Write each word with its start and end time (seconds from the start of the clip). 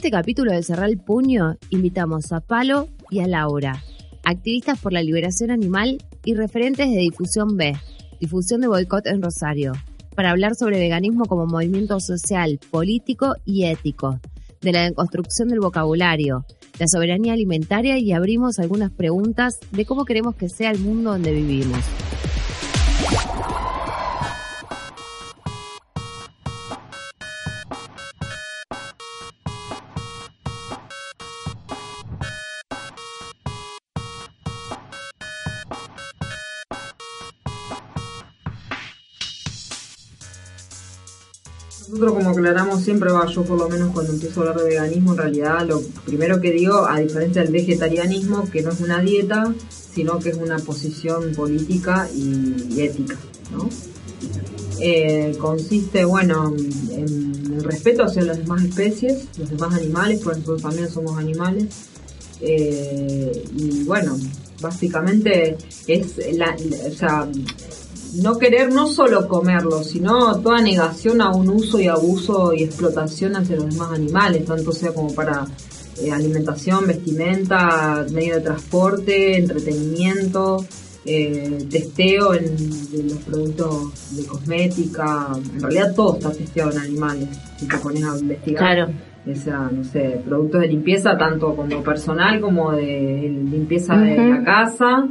este 0.00 0.10
capítulo 0.10 0.50
de 0.50 0.62
Cerrar 0.62 0.88
el 0.88 0.96
Puño 0.96 1.58
invitamos 1.68 2.32
a 2.32 2.40
Palo 2.40 2.88
y 3.10 3.20
a 3.20 3.26
Laura, 3.26 3.84
activistas 4.24 4.78
por 4.78 4.94
la 4.94 5.02
liberación 5.02 5.50
animal 5.50 5.98
y 6.24 6.32
referentes 6.32 6.88
de 6.88 6.96
Difusión 6.96 7.58
B, 7.58 7.76
Difusión 8.18 8.62
de 8.62 8.68
Boicot 8.68 9.06
en 9.06 9.20
Rosario, 9.20 9.72
para 10.16 10.30
hablar 10.30 10.54
sobre 10.54 10.78
veganismo 10.78 11.26
como 11.26 11.44
movimiento 11.44 12.00
social, 12.00 12.58
político 12.70 13.34
y 13.44 13.66
ético, 13.66 14.18
de 14.62 14.72
la 14.72 14.90
construcción 14.92 15.48
del 15.48 15.60
vocabulario, 15.60 16.46
la 16.78 16.86
soberanía 16.86 17.34
alimentaria 17.34 17.98
y 17.98 18.12
abrimos 18.12 18.58
algunas 18.58 18.90
preguntas 18.90 19.58
de 19.70 19.84
cómo 19.84 20.06
queremos 20.06 20.34
que 20.34 20.48
sea 20.48 20.70
el 20.70 20.78
mundo 20.78 21.10
donde 21.10 21.34
vivimos. 21.34 21.84
Nosotros 42.00 42.24
como 42.24 42.30
aclaramos 42.30 42.82
siempre, 42.82 43.12
va, 43.12 43.26
yo 43.26 43.42
por 43.42 43.58
lo 43.58 43.68
menos 43.68 43.92
cuando 43.92 44.14
empiezo 44.14 44.40
a 44.40 44.44
hablar 44.44 44.64
de 44.64 44.70
veganismo, 44.70 45.12
en 45.12 45.18
realidad 45.18 45.66
lo 45.68 45.82
primero 46.06 46.40
que 46.40 46.50
digo, 46.50 46.88
a 46.88 46.98
diferencia 46.98 47.42
del 47.42 47.52
vegetarianismo, 47.52 48.48
que 48.50 48.62
no 48.62 48.70
es 48.70 48.80
una 48.80 49.02
dieta, 49.02 49.52
sino 49.68 50.18
que 50.18 50.30
es 50.30 50.36
una 50.38 50.56
posición 50.60 51.32
política 51.32 52.08
y, 52.14 52.80
ética, 52.80 53.18
¿no? 53.52 53.68
Eh, 54.80 55.36
consiste, 55.38 56.06
bueno, 56.06 56.56
en 56.90 57.52
el 57.54 57.64
respeto 57.64 58.04
hacia 58.04 58.22
las 58.22 58.38
demás 58.38 58.64
especies, 58.64 59.26
los 59.36 59.50
demás 59.50 59.74
animales, 59.74 60.22
porque 60.24 60.38
nosotros 60.38 60.62
también 60.62 60.88
somos 60.88 61.18
animales. 61.18 61.66
Eh, 62.40 63.44
y 63.58 63.84
bueno, 63.84 64.16
básicamente 64.62 65.58
es 65.86 66.16
la, 66.32 66.56
o 66.56 66.92
sea, 66.94 67.28
no 68.14 68.38
querer 68.38 68.72
no 68.72 68.86
solo 68.86 69.28
comerlo, 69.28 69.82
sino 69.82 70.40
toda 70.40 70.60
negación 70.60 71.20
a 71.20 71.30
un 71.30 71.48
uso 71.48 71.80
y 71.80 71.86
abuso 71.86 72.52
y 72.52 72.64
explotación 72.64 73.36
hacia 73.36 73.56
los 73.56 73.70
demás 73.70 73.92
animales, 73.92 74.44
tanto 74.44 74.72
sea 74.72 74.92
como 74.92 75.14
para 75.14 75.44
eh, 76.02 76.10
alimentación, 76.10 76.86
vestimenta, 76.86 78.04
medio 78.12 78.36
de 78.36 78.40
transporte, 78.40 79.38
entretenimiento, 79.38 80.64
eh, 81.04 81.66
testeo 81.70 82.34
en, 82.34 82.56
los 83.08 83.18
productos 83.18 84.16
de 84.16 84.24
cosmética, 84.26 85.28
en 85.54 85.60
realidad 85.60 85.94
todo 85.94 86.16
está 86.16 86.32
testeado 86.32 86.72
en 86.72 86.78
animales, 86.78 87.28
si 87.58 87.66
te 87.66 87.78
pones 87.78 88.04
a 88.04 88.18
investigar. 88.18 88.58
Claro. 88.58 88.92
O 89.30 89.34
sea, 89.34 89.70
no 89.70 89.84
sé, 89.84 90.22
productos 90.24 90.62
de 90.62 90.68
limpieza 90.68 91.16
tanto 91.18 91.54
como 91.54 91.82
personal 91.82 92.40
como 92.40 92.72
de 92.72 93.30
limpieza 93.50 93.94
de 93.96 94.16
la 94.16 94.42
casa 94.42 95.06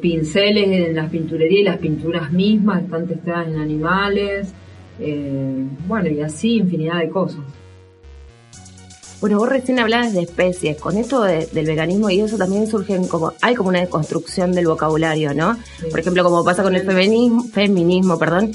pinceles 0.00 0.88
en 0.88 0.94
las 0.94 1.10
pinturerías 1.10 1.60
y 1.60 1.64
las 1.64 1.78
pinturas 1.78 2.32
mismas 2.32 2.82
están 2.84 3.06
testadas 3.06 3.48
en 3.48 3.60
animales, 3.60 4.52
eh, 4.98 5.66
bueno, 5.86 6.08
y 6.08 6.20
así 6.20 6.56
infinidad 6.56 7.00
de 7.00 7.10
cosas. 7.10 7.40
Bueno, 9.20 9.38
vos 9.38 9.48
recién 9.48 9.78
hablabas 9.78 10.14
de 10.14 10.22
especies, 10.22 10.80
con 10.80 10.96
esto 10.96 11.22
del 11.22 11.66
veganismo 11.66 12.10
y 12.10 12.20
eso 12.20 12.36
también 12.36 12.66
surgen 12.66 13.06
como, 13.06 13.32
hay 13.40 13.54
como 13.54 13.68
una 13.68 13.78
deconstrucción 13.78 14.50
del 14.50 14.66
vocabulario, 14.66 15.32
¿no? 15.32 15.56
Por 15.92 16.00
ejemplo, 16.00 16.24
como 16.24 16.44
pasa 16.44 16.64
con 16.64 16.74
el 16.74 16.82
feminismo, 16.82 17.44
feminismo, 17.44 18.18
perdón, 18.18 18.50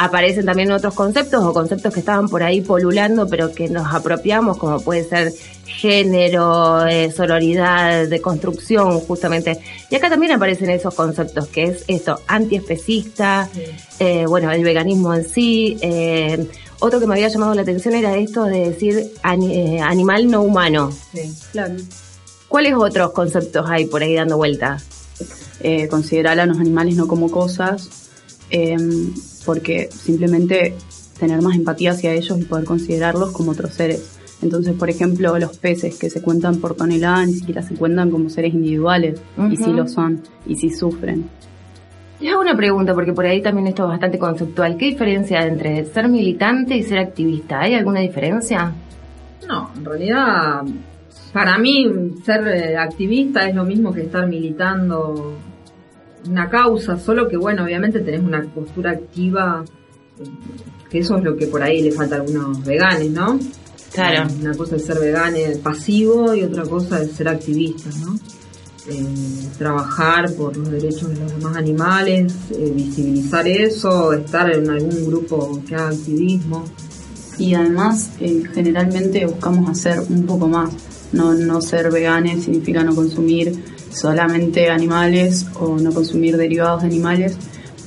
aparecen 0.00 0.46
también 0.46 0.72
otros 0.72 0.94
conceptos 0.94 1.44
o 1.44 1.52
conceptos 1.52 1.92
que 1.92 2.00
estaban 2.00 2.26
por 2.26 2.42
ahí 2.42 2.62
polulando, 2.62 3.28
pero 3.28 3.52
que 3.52 3.68
nos 3.68 3.92
apropiamos, 3.92 4.56
como 4.56 4.80
puede 4.80 5.04
ser 5.04 5.30
género, 5.66 6.86
eh, 6.86 7.12
sororidad, 7.12 8.08
de 8.08 8.20
construcción, 8.22 8.98
justamente. 9.00 9.60
Y 9.90 9.96
acá 9.96 10.08
también 10.08 10.32
aparecen 10.32 10.70
esos 10.70 10.94
conceptos, 10.94 11.48
que 11.48 11.64
es 11.64 11.84
esto, 11.86 12.18
antiespecista, 12.26 13.50
eh, 13.98 14.24
bueno, 14.26 14.50
el 14.50 14.64
veganismo 14.64 15.12
en 15.12 15.28
sí. 15.28 15.76
Eh, 15.82 16.48
otro 16.78 16.98
que 16.98 17.06
me 17.06 17.16
había 17.16 17.28
llamado 17.28 17.52
la 17.52 17.60
atención 17.60 17.94
era 17.94 18.16
esto 18.16 18.44
de 18.44 18.70
decir 18.70 19.12
animal 19.22 20.30
no 20.30 20.40
humano. 20.40 20.92
Sí, 21.12 21.30
claro. 21.52 21.74
¿Cuáles 22.48 22.72
otros 22.74 23.10
conceptos 23.10 23.66
hay 23.68 23.84
por 23.84 24.02
ahí 24.02 24.14
dando 24.14 24.38
vuelta? 24.38 24.78
considerar 25.90 26.40
a 26.40 26.46
los 26.46 26.58
animales 26.58 26.96
no 26.96 27.06
como 27.06 27.30
cosas, 27.30 28.08
porque 29.44 29.88
simplemente 29.90 30.74
tener 31.18 31.42
más 31.42 31.56
empatía 31.56 31.92
hacia 31.92 32.12
ellos 32.12 32.38
y 32.40 32.44
poder 32.44 32.64
considerarlos 32.64 33.30
como 33.32 33.52
otros 33.52 33.74
seres. 33.74 34.18
Entonces, 34.42 34.74
por 34.74 34.88
ejemplo, 34.88 35.38
los 35.38 35.58
peces 35.58 35.98
que 35.98 36.08
se 36.08 36.22
cuentan 36.22 36.56
por 36.56 36.74
tonelada 36.74 37.26
ni 37.26 37.34
siquiera 37.34 37.62
se 37.62 37.74
cuentan 37.74 38.10
como 38.10 38.30
seres 38.30 38.54
individuales, 38.54 39.20
y 39.50 39.56
sí 39.56 39.70
lo 39.70 39.86
son, 39.86 40.22
y 40.46 40.56
sí 40.56 40.70
sufren. 40.70 41.28
Y 42.20 42.28
hago 42.28 42.40
una 42.40 42.56
pregunta, 42.56 42.94
porque 42.94 43.12
por 43.12 43.26
ahí 43.26 43.42
también 43.42 43.66
esto 43.66 43.84
es 43.84 43.90
bastante 43.90 44.18
conceptual. 44.18 44.76
¿Qué 44.76 44.86
diferencia 44.86 45.40
hay 45.40 45.48
entre 45.48 45.84
ser 45.86 46.08
militante 46.08 46.76
y 46.76 46.82
ser 46.82 46.98
activista? 46.98 47.60
¿Hay 47.60 47.74
alguna 47.74 48.00
diferencia? 48.00 48.72
No, 49.46 49.70
en 49.76 49.84
realidad, 49.84 50.62
para 51.32 51.58
mí, 51.58 51.86
ser 52.24 52.46
eh, 52.48 52.76
activista 52.76 53.48
es 53.48 53.54
lo 53.54 53.64
mismo 53.64 53.92
que 53.92 54.02
estar 54.02 54.26
militando 54.26 55.34
una 56.28 56.48
causa, 56.48 56.98
solo 56.98 57.28
que 57.28 57.36
bueno, 57.36 57.64
obviamente 57.64 58.00
tenés 58.00 58.20
una 58.20 58.42
postura 58.42 58.92
activa, 58.92 59.64
que 60.90 60.98
eso 60.98 61.16
es 61.16 61.24
lo 61.24 61.36
que 61.36 61.46
por 61.46 61.62
ahí 61.62 61.82
le 61.82 61.92
falta 61.92 62.16
a 62.16 62.20
algunos 62.20 62.64
veganes, 62.64 63.10
¿no? 63.10 63.38
Claro. 63.92 64.30
Una 64.40 64.54
cosa 64.54 64.76
es 64.76 64.84
ser 64.84 64.98
vegano 64.98 65.38
pasivo 65.62 66.34
y 66.34 66.42
otra 66.42 66.62
cosa 66.64 67.02
es 67.02 67.12
ser 67.12 67.28
activista, 67.28 67.90
¿no? 68.00 68.16
Eh, 68.88 69.48
trabajar 69.58 70.32
por 70.34 70.56
los 70.56 70.70
derechos 70.70 71.10
de 71.10 71.20
los 71.20 71.32
demás 71.36 71.56
animales, 71.56 72.32
eh, 72.50 72.72
visibilizar 72.74 73.46
eso, 73.46 74.12
estar 74.12 74.50
en 74.50 74.70
algún 74.70 75.06
grupo 75.06 75.60
que 75.66 75.74
haga 75.74 75.88
activismo. 75.88 76.64
Y 77.38 77.54
además, 77.54 78.10
eh, 78.20 78.42
generalmente 78.54 79.26
buscamos 79.26 79.68
hacer 79.70 80.00
un 80.08 80.24
poco 80.24 80.48
más. 80.48 80.70
No, 81.12 81.34
no 81.34 81.60
ser 81.60 81.90
veganes 81.90 82.44
significa 82.44 82.82
no 82.82 82.94
consumir 82.94 83.79
solamente 83.92 84.70
animales 84.70 85.46
o 85.58 85.76
no 85.76 85.92
consumir 85.92 86.36
derivados 86.36 86.82
de 86.82 86.88
animales, 86.88 87.36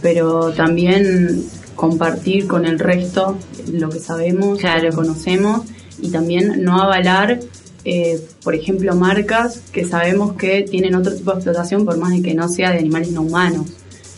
pero 0.01 0.51
también 0.51 1.43
compartir 1.75 2.47
con 2.47 2.65
el 2.65 2.79
resto 2.79 3.37
lo 3.71 3.89
que 3.89 3.99
sabemos, 3.99 4.61
lo 4.61 4.81
que 4.81 4.95
conocemos 4.95 5.61
y 6.01 6.09
también 6.09 6.63
no 6.63 6.81
avalar, 6.81 7.39
eh, 7.85 8.21
por 8.43 8.55
ejemplo, 8.55 8.95
marcas 8.95 9.61
que 9.71 9.85
sabemos 9.85 10.33
que 10.33 10.63
tienen 10.63 10.95
otro 10.95 11.15
tipo 11.15 11.31
de 11.31 11.37
explotación 11.37 11.85
por 11.85 11.97
más 11.97 12.11
de 12.11 12.21
que 12.21 12.33
no 12.33 12.47
sea 12.49 12.71
de 12.71 12.79
animales 12.79 13.11
no 13.11 13.21
humanos. 13.21 13.67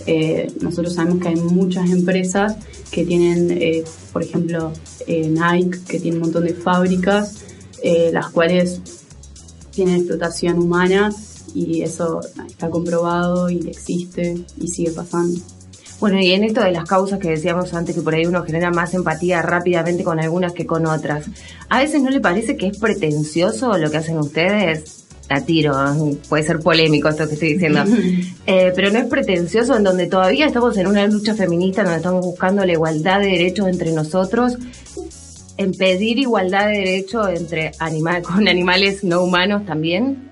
Eh, 0.07 0.47
nosotros 0.62 0.94
sabemos 0.94 1.22
que 1.22 1.29
hay 1.29 1.35
muchas 1.35 1.90
empresas 1.90 2.57
que 2.91 3.06
tienen, 3.06 3.50
eh, 3.52 3.84
por 4.13 4.23
ejemplo, 4.23 4.72
Nike, 5.07 5.79
que 5.88 6.00
tiene 6.00 6.17
un 6.17 6.23
montón 6.23 6.46
de 6.46 6.53
fábricas, 6.53 7.44
las 8.12 8.29
cuales 8.31 8.81
tienen 9.72 9.97
explotación 9.97 10.57
humana 10.57 11.12
y 11.55 11.81
eso 11.81 12.19
está 12.45 12.69
comprobado 12.69 13.49
y 13.49 13.67
existe 13.69 14.38
y 14.59 14.67
sigue 14.67 14.91
pasando. 14.91 15.39
Bueno, 15.99 16.19
y 16.19 16.33
en 16.33 16.43
esto 16.43 16.61
de 16.61 16.71
las 16.71 16.83
causas 16.83 17.19
que 17.19 17.29
decíamos 17.29 17.73
antes, 17.73 17.95
que 17.95 18.01
por 18.01 18.13
ahí 18.13 18.25
uno 18.25 18.43
genera 18.43 18.69
más 18.69 18.93
empatía 18.93 19.41
rápidamente 19.41 20.03
con 20.03 20.19
algunas 20.19 20.51
que 20.53 20.66
con 20.66 20.85
otras, 20.85 21.25
¿a 21.69 21.79
veces 21.79 22.01
no 22.01 22.09
le 22.09 22.19
parece 22.19 22.57
que 22.57 22.67
es 22.67 22.77
pretencioso 22.77 23.77
lo 23.77 23.89
que 23.89 23.97
hacen 23.97 24.17
ustedes? 24.17 25.05
La 25.29 25.43
tiro, 25.43 25.73
puede 26.29 26.43
ser 26.43 26.59
polémico 26.59 27.09
esto 27.09 27.27
que 27.27 27.33
estoy 27.33 27.53
diciendo, 27.53 27.83
eh, 28.45 28.72
pero 28.75 28.91
no 28.91 28.99
es 28.99 29.05
pretencioso 29.05 29.75
en 29.75 29.83
donde 29.83 30.05
todavía 30.05 30.45
estamos 30.45 30.77
en 30.77 30.85
una 30.85 31.07
lucha 31.07 31.33
feminista, 31.33 31.81
donde 31.81 31.97
estamos 31.97 32.23
buscando 32.23 32.63
la 32.63 32.73
igualdad 32.73 33.22
de 33.22 33.28
derechos 33.28 33.67
entre 33.67 33.91
nosotros, 33.91 34.58
en 35.58 35.72
pedir 35.72 36.19
igualdad 36.19 36.67
de 36.67 36.78
derechos 36.78 37.29
entre 37.29 37.72
animales 37.79 38.28
con 38.28 38.47
animales 38.47 39.03
no 39.03 39.23
humanos 39.23 39.66
también. 39.66 40.29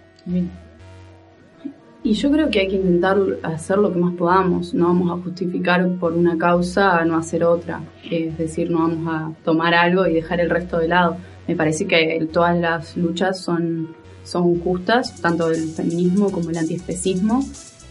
Y 2.05 2.13
yo 2.15 2.29
creo 2.29 2.50
que 2.50 2.59
hay 2.59 2.67
que 2.67 2.75
intentar 2.75 3.17
hacer 3.44 3.77
lo 3.77 3.94
que 3.94 3.97
más 3.97 4.13
podamos. 4.15 4.73
No 4.73 4.88
vamos 4.88 5.17
a 5.17 5.23
justificar 5.23 5.88
por 6.00 6.11
una 6.11 6.38
causa 6.38 6.97
a 6.97 7.05
no 7.05 7.17
hacer 7.17 7.45
otra. 7.45 7.81
Es 8.11 8.38
decir, 8.38 8.69
no 8.69 8.79
vamos 8.79 9.07
a 9.07 9.31
tomar 9.45 9.73
algo 9.73 10.05
y 10.05 10.13
dejar 10.13 10.41
el 10.41 10.50
resto 10.50 10.79
de 10.79 10.89
lado. 10.89 11.15
Me 11.47 11.55
parece 11.55 11.88
que 11.88 12.27
todas 12.31 12.57
las 12.57 12.97
luchas 12.97 13.39
son, 13.39 13.95
son 14.25 14.59
justas, 14.59 15.21
tanto 15.21 15.50
el 15.50 15.69
feminismo 15.69 16.29
como 16.29 16.50
el 16.50 16.57
antiespecismo. 16.57 17.45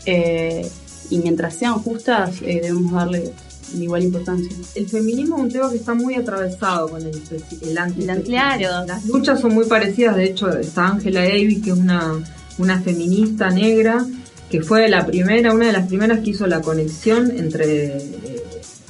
Eh, 0.05 0.69
y 1.09 1.19
mientras 1.19 1.55
sean 1.55 1.75
justas, 1.75 2.43
eh, 2.43 2.61
debemos 2.63 2.93
darle 2.93 3.33
igual 3.79 4.03
importancia. 4.03 4.55
El 4.75 4.89
feminismo 4.89 5.37
es 5.37 5.43
un 5.45 5.51
tema 5.51 5.71
que 5.71 5.77
está 5.77 5.95
muy 5.95 6.17
atravesado 6.17 6.91
con 6.91 7.01
el, 7.01 7.23
el 7.63 7.79
antiespecismo. 7.79 8.25
Claro. 8.27 8.87
Las 8.87 9.07
luchas 9.07 9.41
son 9.41 9.55
muy 9.55 9.65
parecidas. 9.65 10.17
De 10.17 10.25
hecho, 10.25 10.51
está 10.51 10.89
Angela 10.89 11.23
Davis, 11.23 11.63
que 11.63 11.71
es 11.71 11.79
una 11.79 12.23
una 12.59 12.81
feminista 12.81 13.51
negra 13.51 14.05
que 14.51 14.61
fue 14.61 14.89
la 14.89 15.07
primera, 15.07 15.55
una 15.55 15.67
de 15.67 15.73
las 15.73 15.87
primeras 15.87 16.21
que 16.21 16.31
hizo 16.31 16.47
la 16.47 16.61
conexión 16.61 17.31
entre 17.31 17.97
eh, 17.97 18.43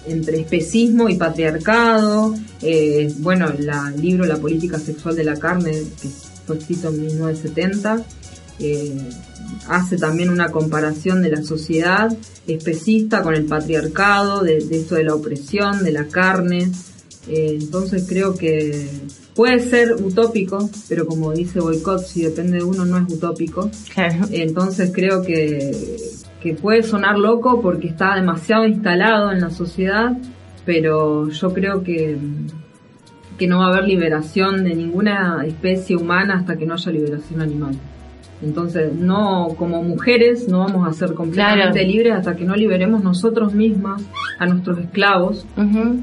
entre 0.06 0.40
especismo 0.40 1.08
y 1.08 1.16
patriarcado. 1.16 2.34
Eh, 2.60 3.12
bueno, 3.18 3.48
el 3.48 4.00
libro 4.00 4.24
La 4.24 4.36
política 4.36 4.78
sexual 4.78 5.16
de 5.16 5.24
la 5.24 5.36
carne, 5.36 5.70
que 5.70 6.08
fue 6.46 6.58
escrito 6.58 6.88
en 6.88 7.06
1970, 7.06 8.04
eh, 8.58 9.10
hace 9.68 9.96
también 9.96 10.30
una 10.30 10.50
comparación 10.50 11.22
de 11.22 11.30
la 11.30 11.42
sociedad 11.42 12.16
especista 12.46 13.22
con 13.22 13.34
el 13.34 13.44
patriarcado, 13.44 14.42
de, 14.42 14.58
esto 14.58 14.96
de 14.96 15.04
la 15.04 15.14
opresión, 15.14 15.84
de 15.84 15.92
la 15.92 16.06
carne. 16.06 16.70
Eh, 17.28 17.58
entonces 17.60 18.04
creo 18.08 18.34
que 18.34 18.88
puede 19.34 19.61
ser 19.61 19.94
utópico, 19.94 20.69
pero 20.88 21.06
como 21.06 21.32
dice 21.32 21.61
Boicot, 21.61 22.00
si 22.00 22.23
depende 22.23 22.58
de 22.58 22.64
uno 22.64 22.84
no 22.84 22.99
es 22.99 23.12
utópico. 23.12 23.70
Entonces 24.31 24.93
creo 24.94 25.23
que, 25.23 25.73
que 26.40 26.55
puede 26.55 26.82
sonar 26.82 27.19
loco 27.19 27.61
porque 27.61 27.88
está 27.88 28.14
demasiado 28.14 28.67
instalado 28.67 29.32
en 29.32 29.40
la 29.40 29.50
sociedad, 29.50 30.17
pero 30.64 31.29
yo 31.29 31.52
creo 31.52 31.82
que, 31.82 32.17
que 33.38 33.46
no 33.46 33.58
va 33.58 33.67
a 33.67 33.69
haber 33.69 33.84
liberación 33.84 34.64
de 34.64 34.75
ninguna 34.75 35.44
especie 35.46 35.96
humana 35.96 36.38
hasta 36.38 36.56
que 36.56 36.67
no 36.67 36.75
haya 36.75 36.93
liberación 36.93 37.40
animal. 37.40 37.79
Entonces, 38.42 38.92
no, 38.92 39.54
como 39.56 39.82
mujeres, 39.82 40.48
no 40.48 40.58
vamos 40.58 40.88
a 40.88 40.92
ser 40.92 41.14
completamente 41.14 41.84
libres 41.84 42.14
hasta 42.14 42.34
que 42.34 42.44
no 42.44 42.56
liberemos 42.56 43.02
nosotros 43.02 43.54
mismas 43.54 44.02
a 44.38 44.46
nuestros 44.46 44.78
esclavos 44.78 45.46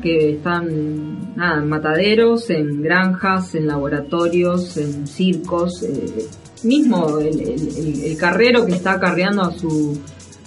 que 0.02 0.32
están 0.32 1.36
nada, 1.36 1.62
en 1.62 1.68
mataderos, 1.68 2.50
en 2.50 2.82
granjas, 2.82 3.56
en 3.56 3.68
laboratorios, 3.68 4.78
en 4.78 5.06
circos. 5.06 5.84
Eh, 5.84 6.28
mismo 6.64 7.20
el, 7.20 7.40
el, 7.40 8.18
carrero 8.18 8.66
que 8.66 8.74
está 8.74 9.00
carreando 9.00 9.44
a 9.44 9.52
su, 9.52 9.98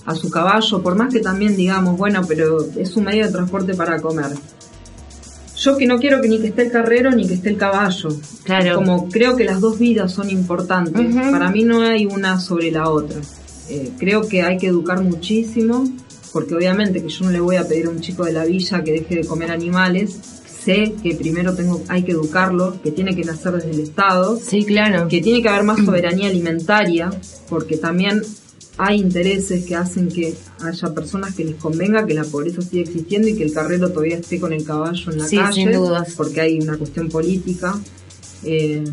a 0.04 0.14
su 0.14 0.30
caballo, 0.30 0.82
por 0.82 0.94
más 0.94 1.12
que 1.12 1.20
también 1.20 1.56
digamos, 1.56 1.96
bueno, 1.96 2.20
pero 2.28 2.58
es 2.76 2.96
un 2.96 3.04
medio 3.04 3.24
de 3.26 3.32
transporte 3.32 3.74
para 3.74 4.00
comer 4.00 4.26
yo 5.62 5.76
que 5.76 5.86
no 5.86 5.98
quiero 5.98 6.20
que 6.20 6.28
ni 6.28 6.40
que 6.40 6.48
esté 6.48 6.62
el 6.62 6.72
carrero 6.72 7.12
ni 7.12 7.26
que 7.26 7.34
esté 7.34 7.50
el 7.50 7.56
caballo. 7.56 8.08
Claro. 8.42 8.74
Como 8.76 9.08
creo 9.08 9.36
que 9.36 9.44
las 9.44 9.60
dos 9.60 9.78
vidas 9.78 10.12
son 10.12 10.28
importantes. 10.28 11.14
Para 11.14 11.50
mí 11.50 11.62
no 11.62 11.82
hay 11.82 12.06
una 12.06 12.40
sobre 12.40 12.72
la 12.72 12.90
otra. 12.90 13.20
Eh, 13.68 13.92
creo 13.96 14.26
que 14.26 14.42
hay 14.42 14.58
que 14.58 14.66
educar 14.66 15.00
muchísimo, 15.00 15.88
porque 16.32 16.54
obviamente 16.54 17.00
que 17.00 17.08
yo 17.08 17.24
no 17.26 17.30
le 17.30 17.38
voy 17.38 17.56
a 17.56 17.68
pedir 17.68 17.86
a 17.86 17.90
un 17.90 18.00
chico 18.00 18.24
de 18.24 18.32
la 18.32 18.44
villa 18.44 18.82
que 18.82 18.90
deje 18.92 19.16
de 19.16 19.24
comer 19.24 19.52
animales. 19.52 20.18
Sé 20.64 20.94
que 21.00 21.14
primero 21.14 21.54
tengo, 21.54 21.80
hay 21.88 22.02
que 22.02 22.12
educarlo, 22.12 22.80
que 22.82 22.90
tiene 22.90 23.14
que 23.14 23.24
nacer 23.24 23.52
desde 23.52 23.70
el 23.70 23.80
Estado. 23.80 24.38
Sí, 24.44 24.64
claro. 24.64 25.06
Que 25.08 25.20
tiene 25.20 25.42
que 25.42 25.48
haber 25.48 25.62
más 25.62 25.78
soberanía 25.84 26.28
alimentaria, 26.28 27.10
porque 27.48 27.76
también 27.76 28.22
hay 28.84 29.00
intereses 29.00 29.64
que 29.64 29.76
hacen 29.76 30.08
que 30.08 30.34
haya 30.61 30.94
personas 30.94 31.34
que 31.37 31.44
les 31.44 31.55
convenga 31.55 32.05
que 32.05 32.14
la 32.14 32.25
pobreza 32.25 32.62
siga 32.62 32.82
existiendo 32.82 33.29
y 33.29 33.37
que 33.37 33.44
el 33.44 33.52
carrero 33.52 33.90
todavía 33.90 34.17
esté 34.17 34.40
con 34.40 34.52
el 34.52 34.64
caballo 34.64 35.12
en 35.12 35.19
la 35.19 35.29
calle, 35.29 35.52
sin 35.52 35.73
dudas. 35.73 36.14
porque 36.17 36.40
hay 36.40 36.58
una 36.58 36.76
cuestión 36.76 37.08
política. 37.08 37.79
Eh, 38.44 38.84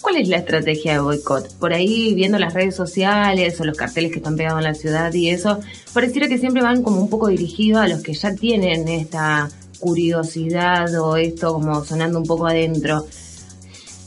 ¿Cuál 0.00 0.18
es 0.18 0.28
la 0.28 0.36
estrategia 0.36 0.92
de 0.92 0.98
boicot? 1.00 1.56
Por 1.58 1.72
ahí, 1.72 2.14
viendo 2.14 2.38
las 2.38 2.54
redes 2.54 2.76
sociales 2.76 3.60
o 3.60 3.64
los 3.64 3.76
carteles 3.76 4.12
que 4.12 4.18
están 4.18 4.36
pegados 4.36 4.60
en 4.60 4.64
la 4.64 4.74
ciudad 4.74 5.12
y 5.12 5.30
eso, 5.30 5.58
pareciera 5.92 6.28
que 6.28 6.38
siempre 6.38 6.62
van 6.62 6.84
como 6.84 7.00
un 7.00 7.10
poco 7.10 7.26
dirigidos 7.26 7.82
a 7.82 7.88
los 7.88 8.00
que 8.00 8.14
ya 8.14 8.32
tienen 8.32 8.86
esta 8.86 9.48
curiosidad 9.80 10.94
o 11.00 11.16
esto 11.16 11.54
como 11.54 11.84
sonando 11.84 12.20
un 12.20 12.26
poco 12.26 12.46
adentro 12.46 13.06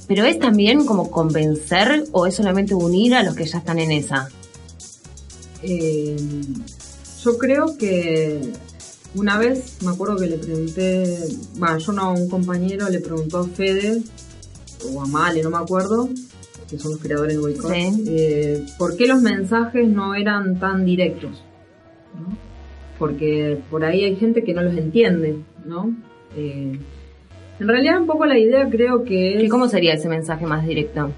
pero 0.09 0.25
es 0.25 0.39
también 0.39 0.87
como 0.87 1.11
convencer 1.11 2.05
o 2.13 2.25
es 2.25 2.33
solamente 2.33 2.73
unir 2.73 3.13
a 3.13 3.21
los 3.21 3.35
que 3.35 3.45
ya 3.45 3.59
están 3.59 3.77
en 3.77 3.91
esa. 3.91 4.27
Eh, 5.61 6.17
yo 7.23 7.37
creo 7.37 7.77
que 7.77 8.41
una 9.13 9.37
vez 9.37 9.77
me 9.83 9.91
acuerdo 9.91 10.17
que 10.17 10.25
le 10.25 10.37
pregunté, 10.39 11.15
bueno, 11.57 11.77
yo 11.77 11.91
no, 11.91 12.13
un 12.13 12.27
compañero 12.27 12.89
le 12.89 13.01
preguntó 13.01 13.37
a 13.37 13.47
Fede 13.47 14.01
o 14.91 14.99
a 14.99 15.05
Male, 15.05 15.43
no 15.43 15.51
me 15.51 15.57
acuerdo, 15.57 16.09
que 16.67 16.79
son 16.79 16.93
los 16.93 17.01
creadores 17.01 17.35
de 17.35 17.39
Boycott, 17.39 17.71
eh, 17.75 18.65
¿por 18.79 18.97
qué 18.97 19.05
los 19.05 19.21
mensajes 19.21 19.87
no 19.87 20.15
eran 20.15 20.59
tan 20.59 20.85
directos? 20.85 21.43
Porque 22.97 23.61
por 23.69 23.85
ahí 23.85 24.05
hay 24.05 24.15
gente 24.15 24.43
que 24.43 24.55
no 24.55 24.63
los 24.63 24.75
entiende, 24.75 25.37
¿no? 25.65 25.95
Eh, 26.35 26.79
en 27.59 27.67
realidad 27.67 27.99
un 27.99 28.07
poco 28.07 28.25
la 28.25 28.37
idea 28.37 28.67
creo 28.69 29.03
que 29.03 29.43
es... 29.43 29.49
¿Cómo 29.49 29.67
sería 29.67 29.93
ese 29.93 30.09
mensaje 30.09 30.45
más 30.45 30.65
directo? 30.65 31.11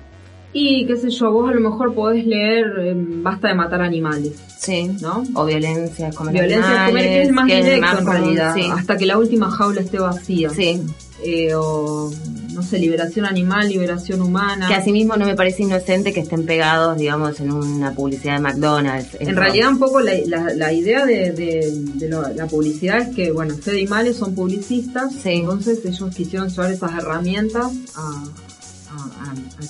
Y 0.54 0.86
qué 0.86 0.98
sé 0.98 1.10
yo, 1.10 1.32
vos 1.32 1.50
a 1.50 1.54
lo 1.54 1.62
mejor 1.62 1.94
podés 1.94 2.26
leer 2.26 2.66
em, 2.80 3.24
Basta 3.24 3.48
de 3.48 3.56
matar 3.56 3.82
animales. 3.82 4.34
Sí. 4.58 4.92
¿No? 5.02 5.24
O 5.34 5.46
violencia 5.46 6.12
comer 6.12 6.34
Violencia 6.34 6.86
comer, 6.88 7.04
que 7.04 7.22
es 7.24 7.32
más 7.32 7.48
directo 7.48 8.00
en 8.00 8.06
realidad. 8.06 8.56
Hasta 8.74 8.98
que 8.98 9.06
la 9.06 9.18
última 9.18 9.50
jaula 9.50 9.82
esté 9.82 10.00
vacía. 10.00 10.50
Sí. 10.50 10.82
Eh, 11.24 11.54
o 11.56 12.12
no 12.54 12.64
sé, 12.64 12.80
liberación 12.80 13.26
animal, 13.26 13.70
liberación 13.70 14.22
humana. 14.22 14.68
Que 14.68 14.76
asimismo 14.76 15.16
no 15.16 15.26
me 15.26 15.36
parece 15.36 15.64
inocente 15.64 16.14
que 16.14 16.22
estén 16.22 16.46
pegados, 16.46 16.98
digamos, 16.98 17.40
en 17.40 17.52
una 17.52 17.94
publicidad 17.94 18.36
de 18.36 18.40
McDonald's. 18.42 19.18
En 19.20 19.36
realidad 19.36 19.70
un 19.70 19.80
poco 19.80 20.00
la, 20.00 20.14
la, 20.56 20.74
idea 20.74 21.06
de, 21.06 21.32
de, 21.32 22.10
la 22.36 22.48
publicidad 22.48 23.00
es 23.00 23.16
que, 23.16 23.32
bueno, 23.32 23.56
Fede 23.56 23.82
y 23.82 23.88
Males 23.88 24.18
son 24.18 24.36
publicistas, 24.36 25.14
entonces 25.26 25.80
ellos 25.86 26.16
quisieron 26.16 26.50
llevar 26.50 26.72
esas 26.72 26.94
herramientas 26.94 27.72
a, 27.96 28.24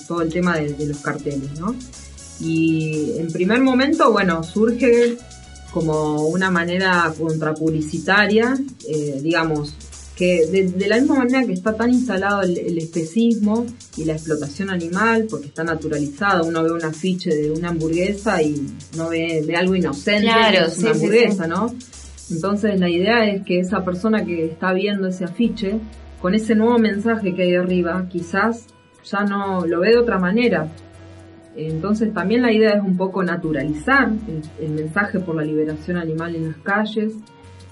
todo 0.08 0.22
el 0.22 0.32
tema 0.32 0.56
de, 0.56 0.86
los 0.86 0.98
carteles, 0.98 1.58
¿no? 1.58 1.74
Y 2.40 3.12
en 3.18 3.30
primer 3.30 3.60
momento, 3.60 4.10
bueno, 4.10 4.42
surge 4.42 5.16
como 5.72 6.26
una 6.28 6.50
manera 6.50 7.12
contrapublicitaria, 7.16 8.58
eh, 8.88 9.20
digamos, 9.22 9.74
que 10.22 10.46
de, 10.46 10.86
la 10.86 11.00
misma 11.00 11.16
manera 11.16 11.44
que 11.44 11.52
está 11.52 11.74
tan 11.74 11.90
instalado 11.90 12.42
el, 12.42 12.78
especismo 12.78 13.66
y 13.96 14.04
la 14.04 14.12
explotación 14.12 14.70
animal, 14.70 15.26
porque 15.28 15.48
está 15.48 15.64
naturalizado, 15.64 16.46
uno 16.46 16.62
ve 16.62 16.70
un 16.70 16.84
afiche 16.84 17.34
de 17.34 17.50
una 17.50 17.70
hamburguesa 17.70 18.40
y 18.40 18.54
no 18.96 19.08
ve, 19.08 19.44
algo 19.58 19.74
inocente, 19.74 20.22
claro, 20.22 20.66
es 20.66 20.78
una 20.78 20.92
hamburguesa, 20.92 21.48
¿no? 21.48 21.74
Entonces 22.30 22.78
la 22.78 22.88
idea 22.88 23.28
es 23.28 23.44
que 23.44 23.58
esa 23.58 23.84
persona 23.84 24.24
que 24.24 24.44
está 24.44 24.72
viendo 24.72 25.08
ese 25.08 25.24
afiche, 25.24 25.80
con 26.20 26.36
ese 26.36 26.54
nuevo 26.54 26.78
mensaje 26.78 27.34
que 27.34 27.42
hay 27.42 27.56
arriba, 27.56 28.06
quizás 28.08 28.68
ya 29.02 29.24
no 29.24 29.66
lo 29.66 29.80
ve 29.80 29.88
de 29.88 29.98
otra 29.98 30.20
manera. 30.20 30.68
Entonces 31.56 32.14
también 32.14 32.42
la 32.42 32.52
idea 32.52 32.74
es 32.74 32.80
un 32.80 32.96
poco 32.96 33.24
naturalizar 33.24 34.08
el 34.60 34.70
mensaje 34.70 35.18
por 35.18 35.34
la 35.34 35.42
liberación 35.42 35.96
animal 35.96 36.36
en 36.36 36.46
las 36.46 36.58
calles, 36.58 37.12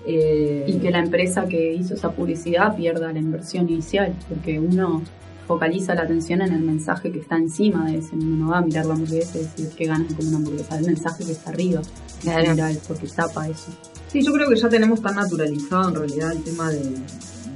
eh, 0.06 0.64
y 0.67 0.79
que 0.79 0.91
la 0.91 1.00
empresa 1.00 1.47
que 1.47 1.74
hizo 1.74 1.94
esa 1.94 2.13
publicidad 2.13 2.74
pierda 2.77 3.13
la 3.13 3.19
inversión 3.19 3.69
inicial, 3.69 4.15
porque 4.29 4.58
uno 4.58 5.03
focaliza 5.46 5.94
la 5.94 6.03
atención 6.03 6.43
en 6.43 6.53
el 6.53 6.60
mensaje 6.60 7.10
que 7.10 7.19
está 7.19 7.36
encima 7.36 7.91
de 7.91 7.98
ese. 7.98 8.15
Uno 8.15 8.36
no 8.36 8.51
va 8.51 8.58
a 8.58 8.60
mirar 8.63 8.86
la 8.86 8.94
hamburguesa 8.94 9.39
y 9.39 9.43
decir 9.43 9.69
que 9.70 9.84
ganan 9.84 10.06
como 10.15 10.29
una 10.29 10.36
hamburguesa. 10.39 10.79
El 10.79 10.86
mensaje 10.86 11.24
que 11.24 11.32
está 11.32 11.51
arriba, 11.51 11.82
claro. 12.22 12.55
porque 12.86 13.08
tapa 13.08 13.48
eso. 13.48 13.72
Sí, 14.06 14.22
yo 14.24 14.32
creo 14.32 14.48
que 14.48 14.56
ya 14.56 14.69
tenemos 14.69 15.03
tan 15.03 15.17
naturalizado 15.17 15.89
en 15.89 15.94
realidad 15.96 16.32
el 16.32 16.43
tema 16.44 16.70
de, 16.70 16.82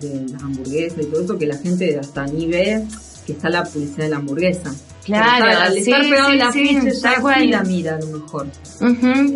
de 0.01 0.29
las 0.29 0.43
hamburguesas 0.43 1.05
y 1.05 1.07
todo 1.07 1.23
eso 1.23 1.39
que 1.39 1.47
la 1.47 1.57
gente 1.57 1.99
hasta 1.99 2.27
ni 2.27 2.47
ve 2.47 2.85
que 3.27 3.33
está 3.33 3.49
la 3.49 3.65
publicidad 3.65 4.05
de 4.05 4.11
la 4.11 4.17
hamburguesa. 4.17 4.75
Claro, 5.05 5.45
al 5.45 5.77
estar 5.77 6.01
pegado 6.03 6.31
en 6.33 6.39
la 6.39 6.53
sí, 6.53 6.79
la 7.51 7.63
mira 7.63 7.97
a 7.97 8.01
lo 8.01 8.19
mejor. 8.19 8.47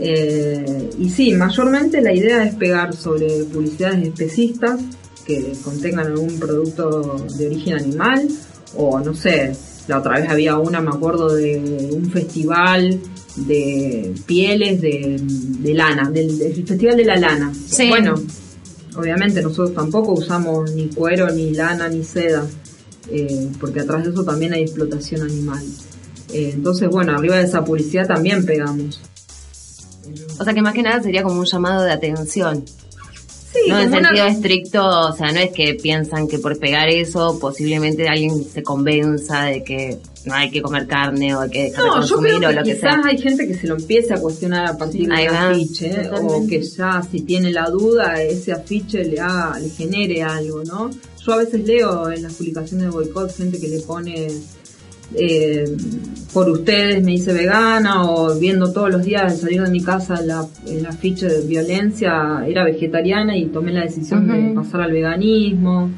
Eh, 0.00 0.90
y 0.98 1.10
sí, 1.10 1.34
mayormente 1.34 2.00
la 2.00 2.14
idea 2.14 2.42
es 2.44 2.54
pegar 2.54 2.94
sobre 2.94 3.44
publicidades 3.44 4.06
especistas 4.08 4.80
que 5.26 5.52
contengan 5.62 6.06
algún 6.06 6.38
producto 6.38 7.16
de 7.37 7.46
origen 7.46 7.75
animal 7.75 8.28
o 8.76 8.98
no 9.00 9.14
sé, 9.14 9.52
la 9.88 9.98
otra 9.98 10.20
vez 10.20 10.28
había 10.28 10.56
una, 10.58 10.80
me 10.80 10.90
acuerdo 10.90 11.34
de 11.34 11.90
un 11.92 12.10
festival 12.10 13.00
de 13.37 14.14
pieles 14.26 14.80
de, 14.80 15.75
lana, 15.75 16.10
del, 16.10 16.30
festival 16.66 16.96
de 16.96 17.04
la 17.04 17.16
lana. 17.16 17.52
Bueno, 17.88 18.14
obviamente 18.96 19.42
nosotros 19.42 19.75
tampoco 19.75 20.12
usamos 20.12 20.70
ni 20.72 20.88
cuero, 20.88 21.30
ni 21.30 21.54
lana, 21.54 21.88
ni 21.88 22.04
seda. 22.04 22.46
Eh, 23.10 23.50
porque 23.60 23.80
atrás 23.80 24.04
de 24.04 24.10
eso 24.10 24.24
también 24.24 24.52
hay 24.52 24.62
explotación 24.62 25.22
animal. 25.22 25.64
Eh, 26.32 26.52
entonces, 26.54 26.88
bueno, 26.88 27.12
arriba 27.12 27.36
de 27.36 27.44
esa 27.44 27.64
publicidad 27.64 28.06
también 28.06 28.44
pegamos. 28.44 29.00
O 30.38 30.44
sea 30.44 30.54
que 30.54 30.62
más 30.62 30.74
que 30.74 30.82
nada 30.82 31.02
sería 31.02 31.22
como 31.22 31.40
un 31.40 31.46
llamado 31.46 31.84
de 31.84 31.92
atención. 31.92 32.64
Sí, 33.64 33.70
no 33.70 33.80
en 33.80 33.90
sentido 33.90 34.26
estricto, 34.26 34.86
o 34.86 35.12
sea, 35.12 35.32
no 35.32 35.40
es 35.40 35.50
que 35.52 35.74
piensan 35.74 36.28
que 36.28 36.38
por 36.38 36.58
pegar 36.58 36.88
eso 36.88 37.38
posiblemente 37.40 38.08
alguien 38.08 38.44
se 38.44 38.62
convenza 38.62 39.44
de 39.44 39.64
que 39.64 39.98
no 40.24 40.34
hay 40.34 40.50
que 40.50 40.60
comer 40.62 40.86
carne 40.86 41.34
o 41.34 41.40
hay 41.40 41.50
que 41.50 41.62
dejar 41.64 41.84
de 41.84 41.90
consumir 41.90 42.34
o 42.34 42.52
lo 42.52 42.62
que 42.62 42.74
quizás 42.74 43.04
hay 43.04 43.18
gente 43.18 43.46
que 43.46 43.54
se 43.54 43.66
lo 43.66 43.76
empiece 43.76 44.14
a 44.14 44.20
cuestionar 44.20 44.66
a 44.66 44.76
partir 44.76 45.08
del 45.08 45.28
afiche 45.28 46.10
o 46.12 46.46
que 46.46 46.62
ya 46.62 47.02
si 47.10 47.20
tiene 47.20 47.50
la 47.50 47.68
duda 47.70 48.22
ese 48.22 48.52
afiche 48.52 49.04
le, 49.04 49.16
le 49.60 49.70
genere 49.70 50.22
algo, 50.22 50.62
¿no? 50.64 50.90
Yo 51.24 51.32
a 51.32 51.36
veces 51.38 51.64
leo 51.66 52.10
en 52.10 52.22
las 52.22 52.34
publicaciones 52.34 52.86
de 52.86 52.90
boicot 52.90 53.36
gente 53.36 53.60
que 53.60 53.68
le 53.68 53.80
pone 53.80 54.28
eh, 55.14 55.64
por 56.32 56.50
ustedes 56.50 57.02
me 57.02 57.14
hice 57.14 57.32
vegana 57.32 58.04
o 58.04 58.38
viendo 58.38 58.72
todos 58.72 58.90
los 58.90 59.02
días 59.04 59.22
al 59.22 59.38
salir 59.38 59.62
de 59.62 59.70
mi 59.70 59.82
casa 59.82 60.20
la, 60.22 60.46
el 60.66 60.84
afiche 60.86 61.26
de 61.26 61.46
violencia 61.46 62.44
era 62.46 62.64
vegetariana 62.64 63.36
y 63.36 63.46
tomé 63.46 63.72
la 63.72 63.82
decisión 63.82 64.28
de 64.28 64.54
pasar 64.54 64.82
al 64.82 64.92
veganismo. 64.92 65.90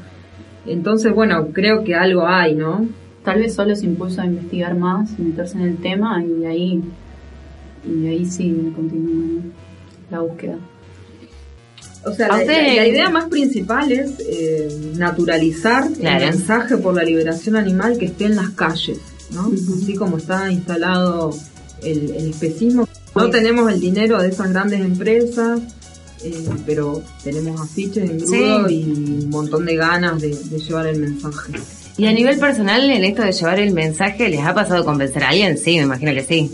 Entonces, 0.65 1.13
bueno, 1.13 1.47
creo 1.51 1.83
que 1.83 1.95
algo 1.95 2.25
hay, 2.27 2.55
¿no? 2.55 2.87
Tal 3.23 3.39
vez 3.39 3.53
solo 3.53 3.75
se 3.75 3.85
impulsa 3.85 4.23
a 4.23 4.25
investigar 4.27 4.75
más, 4.75 5.17
meterse 5.19 5.57
en 5.57 5.63
el 5.63 5.77
tema 5.77 6.23
y 6.23 6.45
ahí, 6.45 6.81
y 7.85 8.07
ahí 8.07 8.25
sí 8.25 8.71
continúa 8.75 9.43
la 10.09 10.21
búsqueda. 10.21 10.57
O 12.03 12.13
sea, 12.13 12.29
la, 12.29 12.87
idea 12.87 13.09
más 13.09 13.25
principal 13.25 13.91
es 13.91 14.13
eh, 14.19 14.93
naturalizar 14.95 15.87
el 15.99 16.19
mensaje 16.19 16.77
por 16.77 16.95
la 16.95 17.03
liberación 17.03 17.55
animal 17.55 17.97
que 17.99 18.05
esté 18.05 18.25
en 18.25 18.37
las 18.37 18.49
calles, 18.51 18.97
¿no? 19.31 19.51
Así 19.81 19.93
como 19.95 20.17
está 20.17 20.51
instalado 20.51 21.37
el, 21.83 22.29
especismo. 22.29 22.87
No 23.15 23.29
tenemos 23.29 23.71
el 23.71 23.79
dinero 23.79 24.19
de 24.19 24.29
esas 24.29 24.49
grandes 24.49 24.81
empresas, 24.81 25.59
eh, 26.23 26.49
pero 26.65 27.03
tenemos 27.23 27.61
afiches 27.61 28.09
en 28.09 28.17
grudo 28.17 28.69
y 28.69 28.83
un 28.83 29.29
montón 29.29 29.65
de 29.65 29.75
ganas 29.75 30.19
de, 30.21 30.31
llevar 30.31 30.87
el 30.87 30.99
mensaje. 30.99 31.53
Y 31.97 32.07
a 32.07 32.13
nivel 32.13 32.39
personal, 32.39 32.89
en 32.89 33.03
esto 33.03 33.21
de 33.21 33.31
llevar 33.31 33.59
el 33.59 33.73
mensaje, 33.73 34.27
¿les 34.29 34.41
ha 34.41 34.55
pasado 34.55 34.83
convencer 34.85 35.23
a 35.23 35.29
alguien? 35.29 35.57
Sí, 35.57 35.75
me 35.77 35.83
imagino 35.83 36.13
que 36.13 36.23
sí. 36.23 36.51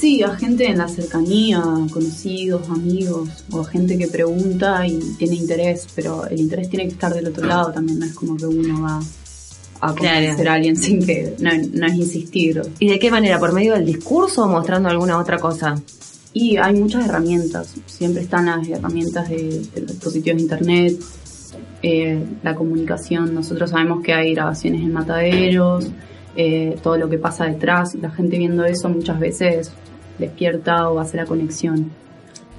Sí, 0.00 0.22
a 0.22 0.34
gente 0.34 0.66
en 0.66 0.78
la 0.78 0.88
cercanía, 0.88 1.62
conocidos, 1.92 2.70
amigos, 2.70 3.44
o 3.52 3.62
gente 3.64 3.98
que 3.98 4.06
pregunta 4.06 4.86
y 4.86 4.98
tiene 5.18 5.34
interés, 5.34 5.88
pero 5.94 6.26
el 6.26 6.40
interés 6.40 6.70
tiene 6.70 6.86
que 6.86 6.92
estar 6.92 7.12
del 7.12 7.26
otro 7.26 7.46
lado 7.46 7.70
también, 7.70 7.98
no 7.98 8.06
es 8.06 8.14
como 8.14 8.34
que 8.34 8.46
uno 8.46 8.80
va 8.80 8.98
a 9.82 9.94
convencer 9.94 10.48
a 10.48 10.54
alguien 10.54 10.74
sin 10.74 11.04
que, 11.04 11.36
no, 11.40 11.50
es 11.50 11.94
insistir. 11.94 12.62
¿Y 12.78 12.88
de 12.88 12.98
qué 12.98 13.10
manera? 13.10 13.38
¿Por 13.38 13.52
medio 13.52 13.74
del 13.74 13.84
discurso 13.84 14.44
o 14.44 14.48
mostrando 14.48 14.88
alguna 14.88 15.18
otra 15.18 15.38
cosa? 15.38 15.74
Y 16.32 16.56
hay 16.56 16.74
muchas 16.76 17.04
herramientas, 17.04 17.74
siempre 17.84 18.22
están 18.22 18.46
las 18.46 18.66
herramientas 18.66 19.28
de, 19.28 19.66
los 19.76 19.86
dispositivos 19.86 20.38
de 20.38 20.42
internet, 20.42 20.96
eh, 21.82 22.24
la 22.42 22.54
comunicación, 22.54 23.34
nosotros 23.34 23.68
sabemos 23.68 24.02
que 24.02 24.14
hay 24.14 24.32
grabaciones 24.32 24.80
en 24.80 24.94
mataderos, 24.94 25.90
eh, 26.36 26.78
todo 26.82 26.96
lo 26.96 27.10
que 27.10 27.18
pasa 27.18 27.44
detrás, 27.44 27.94
la 27.96 28.10
gente 28.10 28.38
viendo 28.38 28.64
eso 28.64 28.88
muchas 28.88 29.20
veces 29.20 29.72
despierta 30.20 30.88
o 30.90 31.00
hace 31.00 31.16
la 31.16 31.24
conexión. 31.26 31.90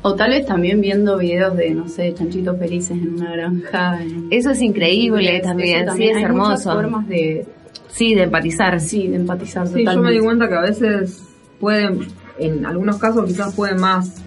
O 0.04 0.16
tal 0.16 0.32
vez 0.32 0.46
también 0.46 0.82
viendo 0.82 1.18
videos 1.18 1.56
de, 1.56 1.72
no 1.72 1.88
sé, 1.88 2.14
chanchitos 2.14 2.58
felices 2.58 2.92
en 2.92 3.14
una 3.14 3.32
granja. 3.32 4.00
eso 4.32 4.50
es 4.50 4.62
increíble 4.62 5.40
también, 5.44 5.88
sí, 5.96 6.06
es 6.06 6.24
hermoso. 6.24 6.74
formas 6.74 7.08
de... 7.08 7.46
Sí, 7.90 8.16
de 8.16 8.24
empatizar. 8.24 8.80
Sí, 8.80 9.08
de 9.08 9.18
empatizar 9.18 9.68
sí, 9.68 9.84
yo 9.86 10.02
me 10.02 10.12
di 10.12 10.20
cuenta 10.20 10.48
que 10.48 10.56
a 10.56 10.62
veces 10.62 11.22
pueden, 11.60 12.08
en 12.40 12.66
algunos 12.66 12.98
casos 12.98 13.26
quizás 13.26 13.54
puede 13.54 13.76
más 13.76 14.22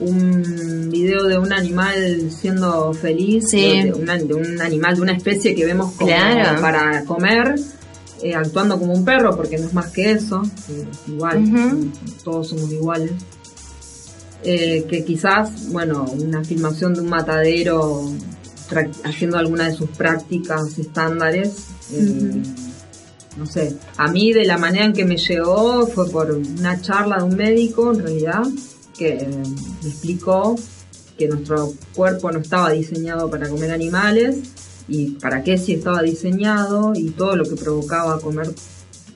un 0.00 0.90
video 0.90 1.24
de 1.24 1.38
un 1.38 1.52
animal 1.52 2.30
siendo 2.30 2.92
feliz, 2.92 3.50
de, 3.50 3.92
un 3.94 4.60
animal 4.60 4.96
de 4.96 5.02
una 5.02 5.12
especie 5.12 5.54
que 5.54 5.64
vemos 5.64 5.92
como 5.94 6.10
para 6.60 7.04
comer, 7.04 7.54
eh, 8.22 8.34
actuando 8.34 8.78
como 8.78 8.94
un 8.94 9.04
perro, 9.04 9.36
porque 9.36 9.58
no 9.58 9.66
es 9.66 9.74
más 9.74 9.88
que 9.92 10.12
eso, 10.12 10.42
igual, 11.06 11.90
todos 12.24 12.48
somos 12.48 12.70
iguales. 12.72 13.12
Eh, 14.42 14.86
que 14.88 15.04
quizás, 15.04 15.70
bueno, 15.72 16.04
una 16.04 16.44
filmación 16.44 16.94
de 16.94 17.00
un 17.00 17.08
matadero 17.08 18.12
haciendo 19.04 19.38
alguna 19.38 19.68
de 19.68 19.74
sus 19.74 19.90
prácticas 19.90 20.78
estándares, 20.78 21.66
eh, 21.92 22.42
no 23.36 23.46
sé, 23.46 23.76
a 23.96 24.08
mí 24.08 24.32
de 24.32 24.44
la 24.44 24.56
manera 24.56 24.84
en 24.84 24.92
que 24.92 25.04
me 25.04 25.16
llegó 25.16 25.86
fue 25.86 26.08
por 26.10 26.30
una 26.30 26.80
charla 26.80 27.18
de 27.18 27.24
un 27.24 27.36
médico, 27.36 27.92
en 27.92 27.98
realidad, 27.98 28.42
que 28.96 29.26
me 29.82 29.88
explicó 29.88 30.56
que 31.18 31.28
nuestro 31.28 31.72
cuerpo 31.94 32.30
no 32.30 32.38
estaba 32.38 32.70
diseñado 32.70 33.28
para 33.28 33.48
comer 33.48 33.72
animales 33.72 34.38
y 34.88 35.12
para 35.12 35.42
qué 35.42 35.58
si 35.58 35.74
estaba 35.74 36.02
diseñado 36.02 36.92
y 36.94 37.10
todo 37.10 37.36
lo 37.36 37.44
que 37.44 37.56
provocaba 37.56 38.20
comer 38.20 38.48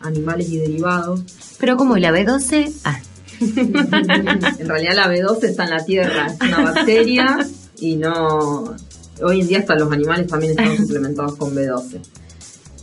animales 0.01 0.49
y 0.49 0.59
derivados. 0.59 1.23
Pero 1.59 1.77
como 1.77 1.97
la 1.97 2.11
B12, 2.11 2.73
ah. 2.85 3.01
en 3.41 4.69
realidad 4.69 4.95
la 4.95 5.09
B12 5.09 5.45
está 5.45 5.65
en 5.65 5.71
la 5.71 5.85
tierra, 5.85 6.27
es 6.27 6.41
una 6.41 6.73
bacteria 6.73 7.39
y 7.79 7.97
no... 7.97 8.77
Hoy 9.23 9.43
en 9.43 9.49
día 9.49 9.59
hasta 9.59 9.75
los 9.75 9.93
animales 9.93 10.27
también 10.27 10.53
están 10.53 10.79
suplementados 10.79 11.37
con 11.37 11.55
B12. 11.55 12.01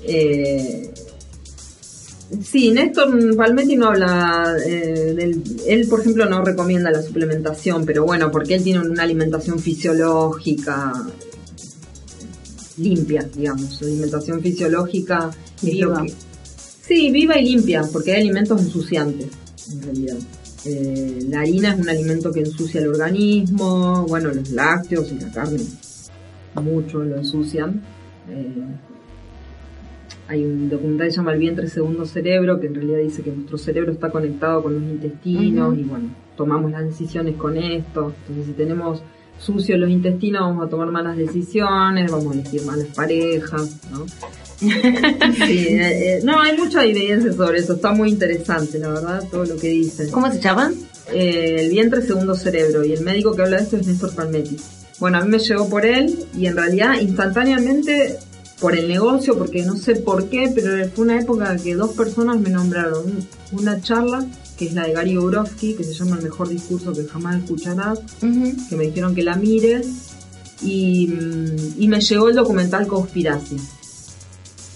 Eh, 0.03 0.93
sí, 2.43 2.69
Néstor 2.69 3.35
Palmetti 3.35 3.75
no 3.75 3.87
habla 3.87 4.55
eh, 4.63 5.13
del... 5.15 5.41
Él, 5.67 5.87
por 5.87 6.01
ejemplo, 6.01 6.27
no 6.27 6.43
recomienda 6.43 6.91
la 6.91 7.01
suplementación, 7.01 7.87
pero 7.87 8.05
bueno, 8.05 8.31
porque 8.31 8.53
él 8.55 8.63
tiene 8.63 8.81
una 8.81 9.01
alimentación 9.01 9.57
fisiológica 9.57 10.93
limpia, 12.77 13.27
digamos, 13.35 13.81
alimentación 13.81 14.41
fisiológica. 14.41 15.31
Viva. 15.61 16.03
sí, 16.81 17.11
viva 17.11 17.37
y 17.39 17.45
limpia, 17.45 17.83
porque 17.91 18.13
hay 18.13 18.21
alimentos 18.21 18.61
ensuciantes, 18.61 19.27
en 19.71 19.81
realidad. 19.81 20.17
Eh, 20.65 21.19
la 21.29 21.41
harina 21.41 21.73
es 21.73 21.79
un 21.79 21.89
alimento 21.89 22.31
que 22.31 22.41
ensucia 22.41 22.81
el 22.81 22.89
organismo, 22.89 24.05
bueno, 24.07 24.33
los 24.33 24.51
lácteos 24.51 25.11
y 25.11 25.19
la 25.19 25.31
carne 25.31 25.59
mucho 26.61 27.03
lo 27.03 27.17
ensucian. 27.17 27.81
Eh, 28.29 28.63
hay 30.27 30.43
un 30.43 30.69
documental 30.69 31.07
que 31.07 31.11
se 31.11 31.17
llama 31.17 31.33
El 31.33 31.39
vientre 31.39 31.67
segundo 31.67 32.05
cerebro, 32.05 32.59
que 32.59 32.67
en 32.67 32.75
realidad 32.75 32.99
dice 32.99 33.21
que 33.21 33.31
nuestro 33.31 33.57
cerebro 33.57 33.91
está 33.91 34.09
conectado 34.09 34.63
con 34.63 34.73
los 34.73 34.83
intestinos 34.83 35.77
y 35.77 35.83
bueno, 35.83 36.09
tomamos 36.35 36.71
las 36.71 36.83
decisiones 36.83 37.35
con 37.35 37.57
esto. 37.57 38.13
Entonces 38.21 38.45
si 38.47 38.51
tenemos 38.53 39.01
sucios 39.39 39.79
los 39.79 39.89
intestinos, 39.89 40.41
vamos 40.41 40.67
a 40.67 40.69
tomar 40.69 40.91
malas 40.91 41.17
decisiones, 41.17 42.11
vamos 42.11 42.35
a 42.35 42.39
elegir 42.39 42.61
malas 42.63 42.87
parejas, 42.95 43.75
¿no? 43.91 44.05
Eh, 44.59 46.17
eh, 46.17 46.19
no, 46.23 46.41
hay 46.41 46.57
mucha 46.57 46.83
evidencia 46.83 47.31
sobre 47.31 47.59
eso, 47.59 47.73
está 47.73 47.91
muy 47.91 48.09
interesante, 48.09 48.79
la 48.79 48.89
verdad, 48.89 49.23
todo 49.29 49.45
lo 49.45 49.55
que 49.55 49.69
dicen. 49.69 50.09
¿Cómo 50.09 50.31
se 50.31 50.39
llaman? 50.39 50.73
Eh, 51.13 51.57
el 51.59 51.69
vientre 51.69 52.01
segundo 52.01 52.33
cerebro, 52.33 52.83
y 52.83 52.93
el 52.93 53.01
médico 53.01 53.35
que 53.35 53.43
habla 53.43 53.57
de 53.57 53.63
esto 53.63 53.77
es 53.77 53.85
Néstor 53.85 54.15
Palmetti. 54.15 54.57
Bueno, 54.99 55.19
a 55.19 55.21
mí 55.21 55.29
me 55.29 55.37
llegó 55.37 55.69
por 55.69 55.85
él, 55.85 56.25
y 56.35 56.47
en 56.47 56.55
realidad 56.55 56.99
instantáneamente 56.99 58.17
por 58.59 58.77
el 58.77 58.87
negocio, 58.87 59.37
porque 59.37 59.63
no 59.63 59.75
sé 59.75 59.95
por 59.95 60.29
qué, 60.29 60.51
pero 60.53 60.89
fue 60.89 61.05
una 61.05 61.19
época 61.19 61.55
que 61.57 61.75
dos 61.75 61.91
personas 61.91 62.39
me 62.39 62.49
nombraron 62.49 63.27
una 63.51 63.79
charla 63.81 64.25
que 64.57 64.65
es 64.65 64.73
la 64.73 64.87
de 64.87 64.93
Gary 64.93 65.15
Borowski, 65.15 65.75
que 65.75 65.83
se 65.83 65.93
llama 65.93 66.17
El 66.17 66.23
mejor 66.23 66.49
discurso 66.49 66.91
que 66.91 67.05
jamás 67.05 67.37
escucharás, 67.37 67.99
que 68.19 68.75
me 68.75 68.85
dijeron 68.85 69.13
que 69.13 69.21
la 69.21 69.35
mire, 69.35 69.81
y, 70.61 71.07
mm, 71.07 71.81
y 71.81 71.87
me 71.87 72.01
llegó 72.01 72.29
el 72.29 72.35
documental 72.35 72.87
Conspiracy. 72.87 73.57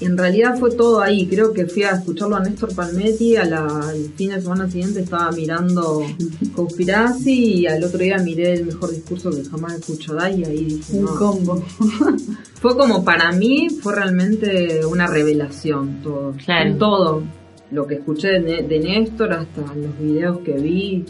En 0.01 0.17
realidad 0.17 0.57
fue 0.57 0.71
todo 0.71 0.99
ahí, 0.99 1.27
creo 1.27 1.53
que 1.53 1.67
fui 1.67 1.83
a 1.83 1.91
escucharlo 1.91 2.35
a 2.35 2.39
Néstor 2.39 2.73
Palmetti, 2.73 3.35
a 3.35 3.43
al 3.43 4.05
fin 4.15 4.31
de 4.31 4.41
semana 4.41 4.67
siguiente 4.67 5.01
estaba 5.01 5.31
mirando 5.31 6.01
Conspiracy 6.55 7.59
y 7.59 7.67
al 7.67 7.83
otro 7.83 7.99
día 7.99 8.17
miré 8.17 8.53
el 8.53 8.65
mejor 8.65 8.89
discurso 8.89 9.29
que 9.29 9.43
jamás 9.43 9.75
escucharás 9.75 10.35
y 10.35 10.43
ahí 10.43 10.65
dije, 10.65 10.97
un 10.97 11.05
combo. 11.05 11.63
fue 12.55 12.75
como 12.75 13.05
para 13.05 13.31
mí, 13.31 13.69
fue 13.69 13.95
realmente 13.95 14.83
una 14.87 15.05
revelación 15.05 16.01
todo. 16.01 16.33
Claro. 16.43 16.75
Todo 16.77 17.23
lo 17.69 17.85
que 17.85 17.95
escuché 17.95 18.39
de, 18.39 18.79
Néstor 18.79 19.33
hasta 19.33 19.61
los 19.75 19.99
videos 19.99 20.39
que 20.39 20.53
vi, 20.53 21.05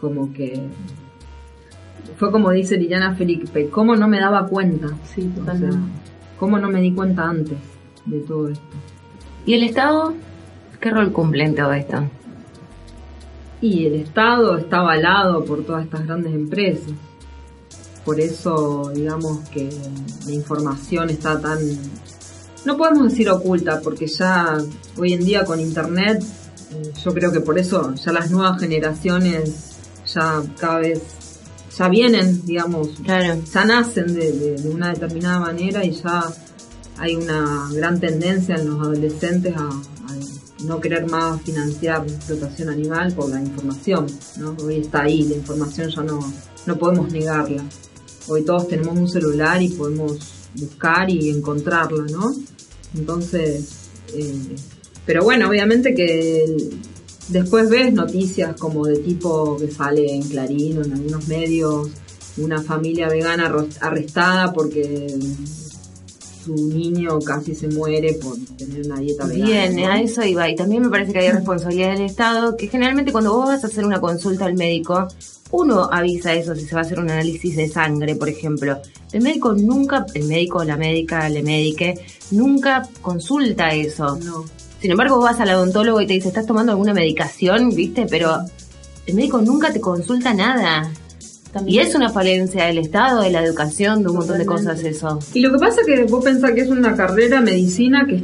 como 0.00 0.32
que 0.32 0.62
fue 2.16 2.30
como 2.30 2.50
dice 2.52 2.78
Liliana 2.78 3.14
Felipe, 3.14 3.68
¿cómo 3.68 3.96
no 3.96 4.08
me 4.08 4.18
daba 4.18 4.46
cuenta? 4.46 4.88
Sí, 5.14 5.30
totalmente. 5.36 5.76
¿Cómo 6.38 6.58
no 6.58 6.70
me 6.70 6.80
di 6.80 6.92
cuenta 6.92 7.28
antes 7.28 7.58
de 8.06 8.20
todo 8.20 8.48
esto? 8.48 8.64
¿Y 9.46 9.54
el 9.54 9.64
Estado? 9.64 10.14
¿Qué 10.80 10.90
rol 10.90 11.12
cumple 11.12 11.44
en 11.44 11.54
todo 11.54 11.72
esto? 11.72 12.04
Y 13.60 13.86
el 13.86 13.94
Estado 13.94 14.56
está 14.56 14.78
avalado 14.78 15.44
por 15.44 15.64
todas 15.64 15.84
estas 15.84 16.06
grandes 16.06 16.34
empresas. 16.34 16.92
Por 18.04 18.18
eso, 18.18 18.90
digamos 18.94 19.40
que 19.50 19.68
la 20.26 20.32
información 20.32 21.10
está 21.10 21.40
tan 21.40 21.58
no 22.64 22.76
podemos 22.76 23.10
decir 23.10 23.28
oculta, 23.30 23.80
porque 23.80 24.06
ya 24.06 24.58
hoy 24.96 25.14
en 25.14 25.24
día 25.24 25.44
con 25.44 25.60
Internet, 25.60 26.22
eh, 26.72 26.92
yo 27.02 27.14
creo 27.14 27.32
que 27.32 27.40
por 27.40 27.58
eso 27.58 27.94
ya 27.94 28.12
las 28.12 28.30
nuevas 28.30 28.60
generaciones 28.60 29.76
ya 30.12 30.42
cada 30.58 30.80
vez, 30.80 31.00
ya 31.76 31.88
vienen, 31.88 32.44
digamos, 32.44 32.88
claro. 33.02 33.40
ya 33.50 33.64
nacen 33.64 34.14
de, 34.14 34.60
una 34.70 34.90
determinada 34.90 35.40
manera 35.40 35.84
y 35.84 35.92
ya 35.92 36.24
hay 37.00 37.16
una 37.16 37.70
gran 37.72 37.98
tendencia 37.98 38.56
en 38.56 38.68
los 38.68 38.80
adolescentes 38.80 39.54
a, 39.56 39.68
no 40.64 40.78
querer 40.78 41.08
más 41.10 41.40
financiar 41.40 42.06
explotación 42.06 42.68
animal 42.68 43.14
por 43.14 43.30
la 43.30 43.40
información, 43.40 44.06
¿no? 44.36 44.54
Hoy 44.62 44.80
está 44.80 45.04
ahí, 45.04 45.22
la 45.22 45.36
información 45.36 45.88
ya 45.88 46.02
no, 46.02 46.20
no 46.66 46.76
podemos 46.76 47.10
negarla. 47.10 47.64
Hoy 48.28 48.44
todos 48.44 48.68
tenemos 48.68 48.98
un 48.98 49.08
celular 49.08 49.62
y 49.62 49.70
podemos 49.70 50.18
buscar 50.54 51.08
y 51.08 51.30
encontrarla, 51.30 52.04
¿no? 52.12 52.34
Entonces, 52.94 53.88
eh, 54.12 54.54
pero 55.06 55.24
bueno, 55.24 55.48
obviamente 55.48 55.94
que 55.94 56.44
después 57.28 57.70
ves 57.70 57.94
noticias 57.94 58.54
como 58.60 58.84
de 58.84 58.98
tipo 58.98 59.56
que 59.56 59.70
sale 59.70 60.14
en 60.14 60.22
Clarín 60.24 60.76
o 60.76 60.84
en 60.84 60.92
algunos 60.92 61.26
medios, 61.26 61.88
una 62.36 62.62
familia 62.62 63.08
vegana 63.08 63.50
arrestada 63.80 64.52
porque 64.52 65.18
su 66.44 66.54
niño 66.54 67.18
casi 67.20 67.54
se 67.54 67.68
muere 67.68 68.14
por 68.14 68.36
tener 68.56 68.86
una 68.86 69.00
dieta 69.00 69.26
vegana. 69.26 69.46
Bien, 69.46 69.78
a 69.80 70.00
eso 70.00 70.22
iba. 70.24 70.48
Y 70.48 70.56
también 70.56 70.82
me 70.82 70.88
parece 70.88 71.12
que 71.12 71.20
hay 71.20 71.30
responsabilidad 71.30 71.92
del 71.92 72.02
Estado, 72.02 72.56
que 72.56 72.68
generalmente 72.68 73.12
cuando 73.12 73.32
vos 73.34 73.46
vas 73.46 73.64
a 73.64 73.66
hacer 73.66 73.84
una 73.84 74.00
consulta 74.00 74.46
al 74.46 74.54
médico, 74.54 75.08
uno 75.52 75.88
avisa 75.90 76.32
eso 76.34 76.54
si 76.54 76.64
se 76.64 76.74
va 76.74 76.82
a 76.82 76.84
hacer 76.84 76.98
un 76.98 77.10
análisis 77.10 77.56
de 77.56 77.68
sangre, 77.68 78.14
por 78.14 78.28
ejemplo. 78.28 78.78
El 79.12 79.22
médico 79.22 79.52
nunca, 79.52 80.06
el 80.14 80.26
médico, 80.26 80.62
la 80.64 80.76
médica, 80.76 81.28
le 81.28 81.42
médique, 81.42 81.94
nunca 82.30 82.88
consulta 83.02 83.74
eso. 83.74 84.16
No. 84.16 84.44
Sin 84.80 84.92
embargo, 84.92 85.16
vos 85.16 85.24
vas 85.24 85.40
al 85.40 85.50
odontólogo 85.50 86.00
y 86.00 86.06
te 86.06 86.14
dice, 86.14 86.28
¿estás 86.28 86.46
tomando 86.46 86.72
alguna 86.72 86.94
medicación? 86.94 87.70
¿Viste? 87.74 88.06
Pero 88.08 88.38
el 89.06 89.14
médico 89.14 89.40
nunca 89.40 89.72
te 89.72 89.80
consulta 89.80 90.32
nada. 90.32 90.90
Y 91.66 91.78
es 91.78 91.94
una 91.94 92.10
falencia 92.10 92.66
del 92.66 92.78
Estado, 92.78 93.22
de 93.22 93.30
la 93.30 93.44
educación, 93.44 94.02
de 94.02 94.08
un 94.08 94.16
montón 94.16 94.38
de 94.38 94.46
cosas 94.46 94.82
eso. 94.84 95.18
Y 95.34 95.40
lo 95.40 95.52
que 95.52 95.58
pasa 95.58 95.80
es 95.80 95.86
que 95.86 96.04
vos 96.04 96.24
pensás 96.24 96.52
que 96.52 96.60
es 96.60 96.68
una 96.68 96.94
carrera 96.94 97.40
medicina 97.40 98.06
que, 98.08 98.22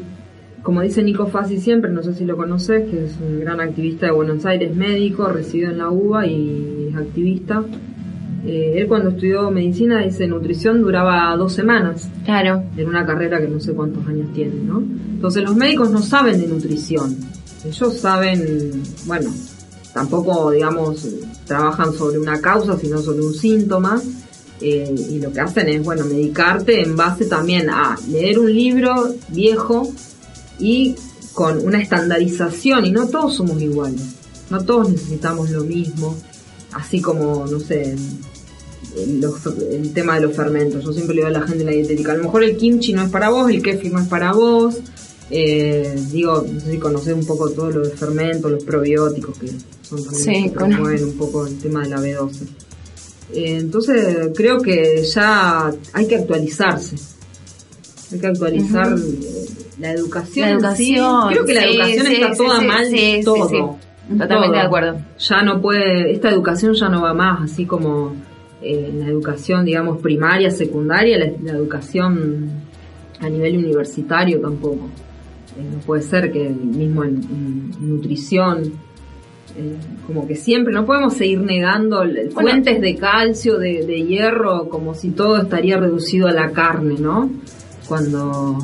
como 0.63 0.81
dice 0.83 1.03
Nico 1.03 1.27
Fassi 1.27 1.59
siempre, 1.59 1.91
no 1.91 2.03
sé 2.03 2.15
si 2.15 2.25
lo 2.25 2.37
conoces, 2.37 2.89
que 2.89 3.05
es 3.05 3.17
un 3.21 3.41
gran 3.41 3.61
activista 3.61 4.07
de 4.07 4.13
Buenos 4.13 4.47
Aires, 4.47 4.75
médico, 4.75 5.27
residió 5.27 5.71
en 5.71 5.79
la 5.79 5.91
UBA 5.91 6.27
y 6.27 6.89
es 6.91 6.97
activista. 6.97 7.65
Eh, 8.45 8.75
él 8.77 8.87
cuando 8.87 9.11
estudió 9.11 9.51
medicina, 9.51 10.03
dice, 10.03 10.29
nutrición 10.29 10.81
duraba 10.81 11.35
dos 11.37 11.53
semanas. 11.53 12.09
Claro. 12.25 12.63
En 12.77 12.87
una 12.87 13.05
carrera 13.05 13.41
que 13.41 13.49
no 13.49 13.59
sé 13.59 13.73
cuántos 13.73 14.07
años 14.07 14.33
tiene, 14.35 14.55
¿no? 14.63 14.79
Entonces 14.79 15.43
los 15.43 15.57
médicos 15.57 15.91
no 15.91 16.01
saben 16.01 16.41
de 16.41 16.47
nutrición. 16.47 17.17
Ellos 17.65 17.95
saben, 17.99 18.83
bueno, 19.07 19.31
tampoco, 19.97 20.51
digamos, 20.51 21.07
trabajan 21.47 21.95
sobre 21.95 22.19
una 22.19 22.39
causa, 22.39 22.79
sino 22.79 23.01
sobre 23.01 23.23
un 23.25 23.33
síntoma. 23.33 24.03
Eh, 24.61 24.95
y 25.11 25.19
lo 25.21 25.33
que 25.33 25.41
hacen 25.41 25.69
es, 25.69 25.83
bueno, 25.83 26.05
medicarte 26.05 26.83
en 26.83 26.97
base 26.97 27.25
también 27.25 27.71
a 27.71 27.99
leer 28.11 28.39
un 28.39 28.53
libro 28.53 29.15
viejo 29.29 29.91
y 30.59 30.97
con 31.33 31.65
una 31.65 31.81
estandarización, 31.81 32.85
y 32.85 32.91
no 32.91 33.09
todos 33.09 33.37
somos 33.37 33.61
iguales, 33.63 34.03
no 34.51 34.63
todos 34.65 34.91
necesitamos 34.91 35.51
lo 35.51 35.65
mismo, 35.65 36.15
así 36.73 37.01
como, 37.01 37.47
no 37.47 37.59
sé, 37.59 37.97
el, 38.97 39.93
tema 39.95 40.17
de 40.17 40.27
los 40.27 40.37
fermentos. 40.37 40.85
Yo 40.85 40.93
siempre 40.93 41.15
le 41.15 41.23
digo 41.23 41.29
a 41.29 41.39
la 41.41 41.47
gente 41.47 41.61
en 41.61 41.67
la 41.67 41.73
dietética, 41.73 42.13
a 42.13 42.17
lo 42.17 42.25
mejor 42.25 42.45
el 42.45 42.57
kimchi 42.59 42.93
no 42.93 43.03
es 43.03 43.11
para 43.11 43.31
vos, 43.31 43.51
el 43.51 43.63
kefir 43.63 43.93
no 43.93 44.01
es 44.01 44.09
para 44.09 44.33
vos. 44.33 44.77
Eh, 45.31 45.95
digo, 46.13 46.45
no 46.51 46.61
sé 46.61 46.73
si 46.73 46.79
conocés 46.79 47.15
un 47.15 47.27
poco 47.27 47.51
todo 47.51 47.71
lo 47.71 47.81
de 47.81 47.91
fermentos, 47.91 48.51
los 48.51 48.65
probióticos 48.65 49.37
que 49.39 49.49
son 49.83 50.05
también 50.05 50.53
que 50.53 51.05
un 51.05 51.17
poco 51.19 51.47
el 51.47 51.59
tema 51.59 51.83
de 51.83 51.89
la 51.91 51.97
B12. 52.01 52.43
Eh, 53.33 53.57
entonces 53.59 54.31
creo 54.37 54.61
que 54.61 55.03
ya 55.03 55.73
hay 55.93 56.07
que 56.07 56.17
actualizarse. 56.17 56.97
Hay 58.13 58.21
que 58.21 58.27
actualizar 58.29 58.93
eh, 58.93 59.47
la 59.81 59.93
educación. 59.93 60.49
La 60.49 60.55
educación. 60.55 61.29
Creo 61.31 61.45
que 61.45 61.55
la 61.55 61.65
educación 61.65 62.07
está 62.07 62.33
toda 62.37 62.61
mal 62.61 62.87
todo. 63.25 63.79
Totalmente 64.09 64.59
de 64.59 64.63
acuerdo. 64.63 65.01
Ya 65.19 65.43
no 65.43 65.61
puede, 65.61 66.13
esta 66.13 66.31
educación 66.31 66.75
ya 66.75 66.89
no 66.89 67.03
va 67.03 67.13
más, 67.13 67.51
así 67.51 67.67
como 67.67 68.15
eh, 68.63 68.93
la 68.97 69.07
educación, 69.07 69.65
digamos, 69.65 70.01
primaria, 70.01 70.51
secundaria, 70.51 71.19
la, 71.19 71.53
educación 71.53 72.51
a 73.21 73.29
nivel 73.29 73.59
universitario 73.59 74.41
tampoco. 74.41 74.89
No 75.63 75.79
puede 75.81 76.03
ser 76.03 76.33
que 76.33 76.49
mismo 76.49 77.05
en 77.05 77.71
nutrición 77.81 78.73
eh, 79.59 79.79
como 80.07 80.27
que 80.27 80.37
siempre, 80.37 80.73
no 80.75 80.85
podemos 80.85 81.15
seguir 81.15 81.41
negando 81.41 82.05
fuentes 82.33 82.79
de 82.79 82.95
calcio, 82.97 83.59
de, 83.59 84.05
hierro, 84.05 84.69
como 84.69 84.95
si 84.95 85.11
todo 85.11 85.39
estaría 85.39 85.79
reducido 85.79 86.29
a 86.29 86.33
la 86.33 86.51
carne, 86.51 86.97
¿no? 86.99 87.31
Cuando 87.89 88.59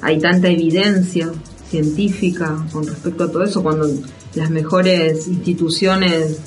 hay 0.00 0.18
tanta 0.18 0.48
evidencia 0.48 1.30
científica 1.68 2.66
con 2.72 2.86
respecto 2.86 3.24
a 3.24 3.30
todo 3.30 3.44
eso, 3.44 3.62
cuando 3.62 3.88
las 4.34 4.50
mejores 4.50 5.28
instituciones 5.28 6.40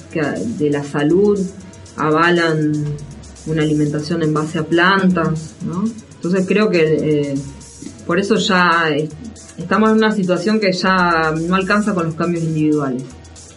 de 0.58 0.70
la 0.70 0.84
salud 0.84 1.40
avalan 1.96 2.74
una 3.48 3.64
alimentación 3.64 4.24
en 4.24 4.34
base 4.34 4.60
a 4.60 4.64
plantas, 4.64 5.56
¿no? 5.66 5.86
Entonces 6.16 6.46
creo 6.46 6.70
que 6.70 6.82
eh, 7.32 7.36
por 8.06 8.20
eso 8.20 8.36
ya 8.36 8.90
estamos 9.58 9.90
en 9.92 9.98
una 9.98 10.12
situación 10.12 10.60
que 10.60 10.72
ya 10.72 11.32
no 11.32 11.56
alcanza 11.56 11.94
con 11.94 12.06
los 12.06 12.16
cambios 12.16 12.44
individuales 12.44 13.04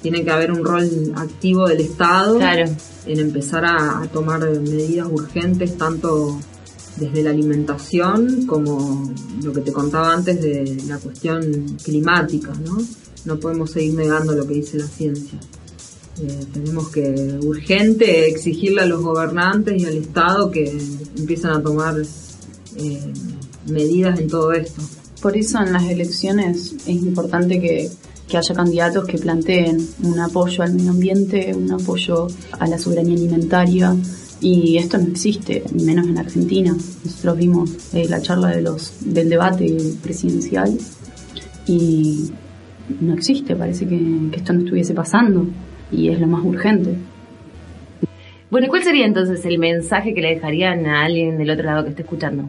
tiene 0.02 0.24
que 0.24 0.30
haber 0.30 0.52
un 0.52 0.64
rol 0.64 1.12
activo 1.16 1.68
del 1.68 1.80
Estado 1.80 2.38
en 2.40 3.20
empezar 3.20 3.64
a, 3.64 4.06
tomar 4.12 4.40
medidas 4.60 5.08
urgentes, 5.10 5.76
tanto 5.76 6.38
desde 6.96 7.22
la 7.22 7.30
alimentación 7.30 8.46
como 8.46 9.12
lo 9.42 9.52
que 9.52 9.60
te 9.60 9.72
contaba 9.72 10.12
antes 10.12 10.40
de 10.40 10.82
la 10.86 10.98
cuestión 10.98 11.76
climática, 11.82 12.52
¿no? 12.64 12.78
No 13.24 13.38
podemos 13.38 13.70
seguir 13.70 13.94
negando 13.94 14.32
lo 14.34 14.46
que 14.46 14.54
dice 14.54 14.78
la 14.78 14.86
ciencia. 14.86 15.38
Eh, 16.20 16.46
tenemos 16.52 16.88
que 16.88 17.38
urgente 17.42 18.28
exigirle 18.28 18.82
a 18.82 18.86
los 18.86 19.00
gobernantes 19.02 19.80
y 19.80 19.86
al 19.86 19.96
Estado 19.96 20.50
que 20.50 20.76
empiecen 21.16 21.50
a 21.50 21.62
tomar 21.62 21.94
eh, 22.76 23.12
medidas 23.70 24.18
en 24.18 24.28
todo 24.28 24.52
esto. 24.52 24.82
Por 25.20 25.36
eso 25.36 25.58
en 25.60 25.72
las 25.72 25.84
elecciones 25.84 26.74
es 26.86 26.88
importante 26.88 27.60
que 27.60 27.90
que 28.28 28.36
haya 28.36 28.54
candidatos 28.54 29.06
que 29.06 29.18
planteen 29.18 29.78
un 30.02 30.20
apoyo 30.20 30.62
al 30.62 30.74
medio 30.74 30.90
ambiente, 30.90 31.52
un 31.54 31.72
apoyo 31.72 32.26
a 32.58 32.66
la 32.66 32.78
soberanía 32.78 33.14
alimentaria. 33.14 33.96
Y 34.40 34.76
esto 34.76 34.98
no 34.98 35.08
existe, 35.08 35.64
menos 35.82 36.06
en 36.06 36.18
Argentina. 36.18 36.72
Nosotros 37.04 37.36
vimos 37.36 37.94
eh, 37.94 38.06
la 38.08 38.20
charla 38.22 38.48
de 38.48 38.62
los, 38.62 38.92
del 39.00 39.28
debate 39.30 39.76
presidencial 40.00 40.78
y 41.66 42.30
no 43.00 43.14
existe, 43.14 43.56
parece 43.56 43.88
que, 43.88 43.98
que 44.30 44.36
esto 44.36 44.52
no 44.52 44.60
estuviese 44.60 44.94
pasando 44.94 45.46
y 45.90 46.10
es 46.10 46.20
lo 46.20 46.28
más 46.28 46.44
urgente. 46.44 46.94
Bueno, 48.50 48.68
¿cuál 48.68 48.84
sería 48.84 49.06
entonces 49.06 49.44
el 49.44 49.58
mensaje 49.58 50.14
que 50.14 50.22
le 50.22 50.34
dejarían 50.34 50.86
a 50.86 51.04
alguien 51.04 51.36
del 51.36 51.50
otro 51.50 51.64
lado 51.64 51.82
que 51.82 51.90
esté 51.90 52.02
escuchando? 52.02 52.48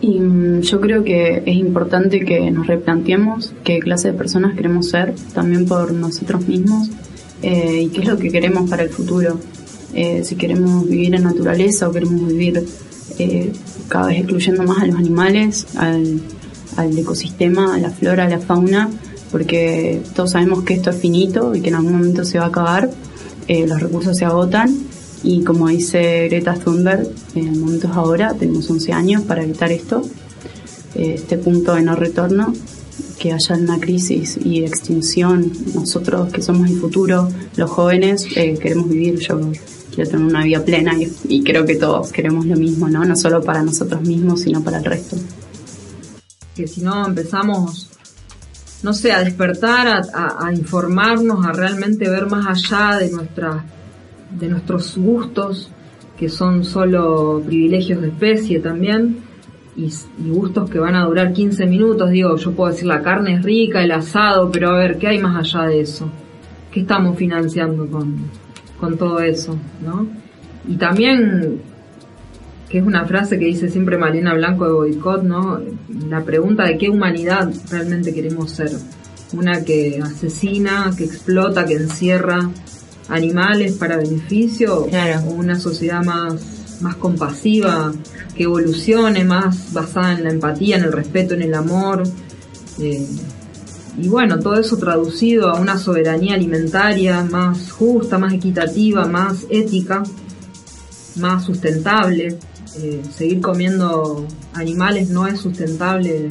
Y 0.00 0.20
mm, 0.20 0.60
yo 0.60 0.80
creo 0.80 1.04
que 1.04 1.42
es 1.46 1.56
importante 1.56 2.24
que 2.24 2.50
nos 2.50 2.66
replanteemos 2.66 3.52
qué 3.64 3.78
clase 3.78 4.12
de 4.12 4.18
personas 4.18 4.54
queremos 4.54 4.90
ser, 4.90 5.14
también 5.34 5.66
por 5.66 5.92
nosotros 5.92 6.46
mismos, 6.46 6.90
eh, 7.42 7.82
y 7.84 7.88
qué 7.88 8.02
es 8.02 8.08
lo 8.08 8.18
que 8.18 8.30
queremos 8.30 8.68
para 8.68 8.82
el 8.82 8.90
futuro. 8.90 9.38
Eh, 9.94 10.22
si 10.24 10.36
queremos 10.36 10.86
vivir 10.86 11.14
en 11.14 11.22
naturaleza 11.22 11.88
o 11.88 11.92
queremos 11.92 12.26
vivir 12.26 12.66
eh, 13.18 13.52
cada 13.88 14.08
vez 14.08 14.18
excluyendo 14.18 14.62
más 14.64 14.82
a 14.82 14.86
los 14.86 14.96
animales, 14.96 15.66
al, 15.76 16.20
al 16.76 16.98
ecosistema, 16.98 17.74
a 17.74 17.78
la 17.78 17.90
flora, 17.90 18.24
a 18.24 18.28
la 18.28 18.38
fauna, 18.38 18.90
porque 19.32 20.02
todos 20.14 20.32
sabemos 20.32 20.64
que 20.64 20.74
esto 20.74 20.90
es 20.90 20.96
finito 20.96 21.54
y 21.54 21.62
que 21.62 21.68
en 21.68 21.76
algún 21.76 21.92
momento 21.92 22.24
se 22.24 22.38
va 22.38 22.44
a 22.44 22.48
acabar, 22.48 22.90
los 23.48 23.80
recursos 23.80 24.16
se 24.16 24.24
agotan 24.24 24.74
y 25.22 25.42
como 25.44 25.68
dice 25.68 26.28
Greta 26.28 26.54
Thunberg, 26.54 27.08
en 27.34 27.48
el 27.48 27.58
momento 27.58 27.88
es 27.88 27.94
ahora, 27.94 28.34
tenemos 28.34 28.68
11 28.70 28.92
años 28.92 29.22
para 29.22 29.42
evitar 29.42 29.72
esto, 29.72 30.02
este 30.94 31.38
punto 31.38 31.74
de 31.74 31.82
no 31.82 31.96
retorno, 31.96 32.52
que 33.18 33.32
haya 33.32 33.56
una 33.56 33.78
crisis 33.78 34.38
y 34.42 34.64
extinción. 34.64 35.50
Nosotros 35.74 36.32
que 36.32 36.42
somos 36.42 36.70
el 36.70 36.78
futuro, 36.78 37.28
los 37.56 37.70
jóvenes, 37.70 38.26
eh, 38.36 38.58
queremos 38.60 38.88
vivir, 38.88 39.18
yo 39.18 39.40
quiero 39.94 40.10
tener 40.10 40.26
una 40.26 40.44
vida 40.44 40.64
plena 40.64 40.92
y, 41.28 41.42
creo 41.42 41.64
que 41.64 41.76
todos 41.76 42.12
queremos 42.12 42.46
lo 42.46 42.56
mismo, 42.56 42.88
¿no? 42.88 43.04
No 43.04 43.16
solo 43.16 43.42
para 43.42 43.62
nosotros 43.62 44.02
mismos, 44.02 44.42
sino 44.42 44.62
para 44.62 44.78
el 44.78 44.84
resto. 44.84 45.16
Que 46.54 46.66
si 46.66 46.82
no 46.82 47.06
empezamos 47.06 47.90
no 48.82 48.92
sé, 48.92 49.10
a 49.10 49.24
despertar, 49.24 50.06
a, 50.14 50.52
informarnos, 50.52 51.44
a 51.44 51.52
realmente 51.52 52.08
ver 52.08 52.26
más 52.26 52.46
allá 52.46 52.98
de 52.98 53.10
nuestras 53.10 53.64
de 54.30 54.48
nuestros 54.48 54.96
gustos, 54.96 55.70
que 56.18 56.28
son 56.28 56.64
solo 56.64 57.42
privilegios 57.44 58.00
de 58.00 58.08
especie 58.08 58.58
también, 58.60 59.18
y, 59.76 59.90
gustos 60.18 60.70
que 60.70 60.78
van 60.78 60.94
a 60.94 61.04
durar 61.04 61.32
15 61.32 61.66
minutos. 61.66 62.10
Digo, 62.10 62.36
yo 62.36 62.52
puedo 62.52 62.70
decir 62.70 62.86
la 62.86 63.02
carne 63.02 63.34
es 63.34 63.42
rica, 63.42 63.82
el 63.82 63.92
asado, 63.92 64.50
pero 64.50 64.70
a 64.70 64.78
ver, 64.78 64.98
¿qué 64.98 65.08
hay 65.08 65.18
más 65.18 65.36
allá 65.36 65.68
de 65.68 65.80
eso? 65.80 66.10
¿Qué 66.70 66.80
estamos 66.80 67.16
financiando 67.16 67.86
con, 67.86 68.16
con 68.80 68.96
todo 68.96 69.20
eso? 69.20 69.56
¿no? 69.84 70.06
Y 70.68 70.76
también, 70.76 71.60
que 72.68 72.78
es 72.78 72.86
una 72.86 73.04
frase 73.04 73.38
que 73.38 73.44
dice 73.44 73.68
siempre 73.68 73.98
Malena 73.98 74.34
Blanco 74.34 74.66
de 74.66 74.72
Boicot, 74.72 75.22
¿no? 75.22 75.60
La 76.08 76.24
pregunta 76.24 76.64
de 76.64 76.78
qué 76.78 76.88
humanidad 76.88 77.52
realmente 77.70 78.12
queremos 78.12 78.50
ser. 78.50 78.70
Una 79.32 79.64
que 79.64 80.00
asesina, 80.02 80.90
que 80.96 81.04
explota, 81.04 81.66
que 81.66 81.74
encierra, 81.74 82.48
animales 83.08 83.74
para 83.74 83.96
beneficio 83.96 84.86
o 84.86 85.30
una 85.30 85.58
sociedad 85.58 86.04
más, 86.04 86.80
más 86.80 86.96
compasiva, 86.96 87.92
que 88.34 88.44
evolucione, 88.44 89.24
más 89.24 89.72
basada 89.72 90.12
en 90.12 90.24
la 90.24 90.30
empatía, 90.30 90.76
en 90.76 90.84
el 90.84 90.92
respeto, 90.92 91.34
en 91.34 91.42
el 91.42 91.54
amor. 91.54 92.02
Eh, 92.78 93.06
y 93.98 94.08
bueno, 94.08 94.38
todo 94.38 94.60
eso 94.60 94.76
traducido 94.76 95.48
a 95.48 95.58
una 95.58 95.78
soberanía 95.78 96.34
alimentaria 96.34 97.24
más 97.24 97.72
justa, 97.72 98.18
más 98.18 98.34
equitativa, 98.34 99.06
más 99.06 99.46
ética, 99.48 100.02
más 101.16 101.44
sustentable. 101.44 102.38
Eh, 102.78 103.02
seguir 103.10 103.40
comiendo 103.40 104.26
animales 104.52 105.08
no 105.08 105.26
es 105.26 105.40
sustentable. 105.40 106.28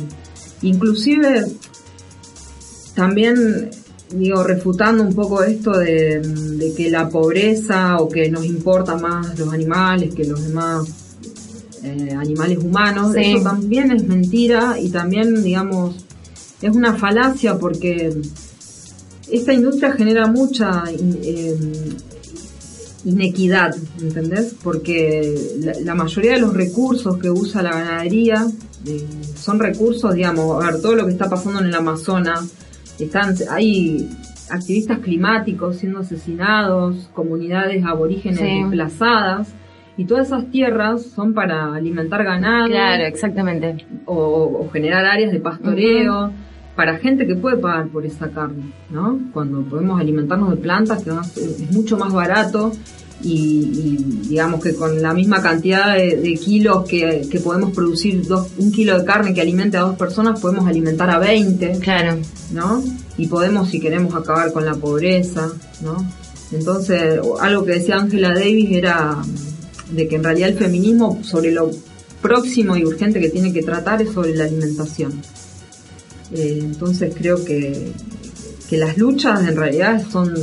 Inclusive 0.61 1.47
también 2.93 3.71
digo, 4.11 4.43
refutando 4.43 5.03
un 5.03 5.13
poco 5.13 5.43
esto 5.43 5.71
de, 5.77 6.73
que 6.75 6.89
la 6.89 7.09
pobreza 7.09 7.97
o 7.97 8.09
que 8.09 8.29
nos 8.29 8.45
importa 8.45 8.95
más 8.95 9.37
los 9.37 9.53
animales 9.53 10.13
que 10.13 10.25
los 10.25 10.45
demás 10.47 10.87
eh, 11.83 12.13
animales 12.17 12.57
humanos, 12.59 13.15
eso 13.15 13.43
también 13.43 13.91
es 13.91 14.07
mentira 14.07 14.79
y 14.79 14.89
también, 14.89 15.43
digamos, 15.43 15.95
es 16.61 16.75
una 16.75 16.95
falacia 16.95 17.57
porque 17.57 18.15
esta 19.31 19.53
industria 19.53 19.91
genera 19.91 20.27
mucha 20.27 20.83
eh, 20.89 21.57
inequidad, 23.05 23.75
¿entendés? 24.01 24.55
Porque 24.63 25.61
la, 25.83 25.95
mayoría 25.95 26.33
de 26.33 26.39
los 26.39 26.53
recursos 26.53 27.17
que 27.17 27.29
usa 27.29 27.61
la 27.61 27.71
ganadería 27.71 28.47
eh, 28.85 29.05
son 29.39 29.59
recursos, 29.59 30.13
digamos, 30.13 30.63
a 30.63 30.71
ver, 30.71 30.81
todo 30.81 30.95
lo 30.95 31.05
que 31.05 31.11
está 31.11 31.29
pasando 31.29 31.59
en 31.59 31.67
el 31.67 31.75
Amazonas, 31.75 32.45
están, 33.03 33.35
hay 33.49 34.09
activistas 34.49 34.99
climáticos 34.99 35.77
siendo 35.77 35.99
asesinados, 35.99 37.09
comunidades 37.13 37.83
aborígenes 37.85 38.41
desplazadas, 38.41 39.53
y 39.97 40.05
todas 40.05 40.27
esas 40.27 40.49
tierras 40.51 41.03
son 41.03 41.33
para 41.33 41.73
alimentar 41.73 42.23
ganado. 42.23 42.67
Claro, 42.67 43.05
exactamente. 43.05 43.85
O, 44.05 44.69
generar 44.73 45.05
áreas 45.05 45.31
de 45.31 45.39
pastoreo. 45.39 46.31
Para 46.75 46.97
gente 46.97 47.25
que 47.25 47.35
puede 47.35 47.55
pagar 47.55 47.87
por 47.87 48.05
esa 48.05 48.29
carne, 48.31 48.73
¿no? 48.89 49.17
Cuando 49.31 49.61
podemos 49.61 49.97
alimentarnos 49.97 50.49
de 50.49 50.57
plantas, 50.57 51.05
que 51.05 51.09
es 51.09 51.71
mucho 51.71 51.97
más 51.97 52.11
barato 52.11 52.73
y, 53.21 53.97
digamos 54.27 54.61
que 54.61 54.75
con 54.75 55.01
la 55.01 55.13
misma 55.13 55.41
cantidad 55.41 55.95
de, 55.95 56.39
kilos 56.41 56.87
que, 56.87 57.27
podemos 57.43 57.71
producir 57.71 58.25
dos, 58.27 58.47
un 58.57 58.71
kilo 58.71 58.99
de 58.99 59.05
carne 59.05 59.33
que 59.33 59.41
alimente 59.41 59.77
a 59.77 59.81
dos 59.81 59.97
personas, 59.97 60.39
podemos 60.39 60.67
alimentar 60.67 61.09
a 61.09 61.19
20. 61.19 61.79
Claro. 61.79 62.17
¿No? 62.51 62.83
Y 63.17 63.27
podemos, 63.27 63.69
si 63.69 63.79
queremos, 63.79 64.13
acabar 64.13 64.51
con 64.51 64.65
la 64.65 64.75
pobreza, 64.75 65.51
¿no? 65.81 66.05
Entonces, 66.51 67.19
algo 67.39 67.65
que 67.65 67.73
decía 67.73 67.95
Angela 67.95 68.33
Davis 68.33 68.71
era 68.71 69.17
de 69.91 70.07
que 70.07 70.15
en 70.15 70.23
realidad 70.23 70.49
el 70.49 70.57
feminismo 70.57 71.19
sobre 71.23 71.51
lo 71.51 71.71
próximo 72.21 72.75
y 72.75 72.85
urgente 72.85 73.19
que 73.19 73.29
tiene 73.29 73.53
que 73.53 73.63
tratar 73.63 74.01
es 74.01 74.11
sobre 74.11 74.35
la 74.35 74.45
alimentación. 74.45 75.21
Eh, 76.33 76.59
entonces 76.61 77.13
creo 77.15 77.43
que 77.45 77.91
que 78.69 78.77
las 78.77 78.97
luchas 78.97 79.47
en 79.47 79.55
realidad 79.55 80.03
son 80.09 80.33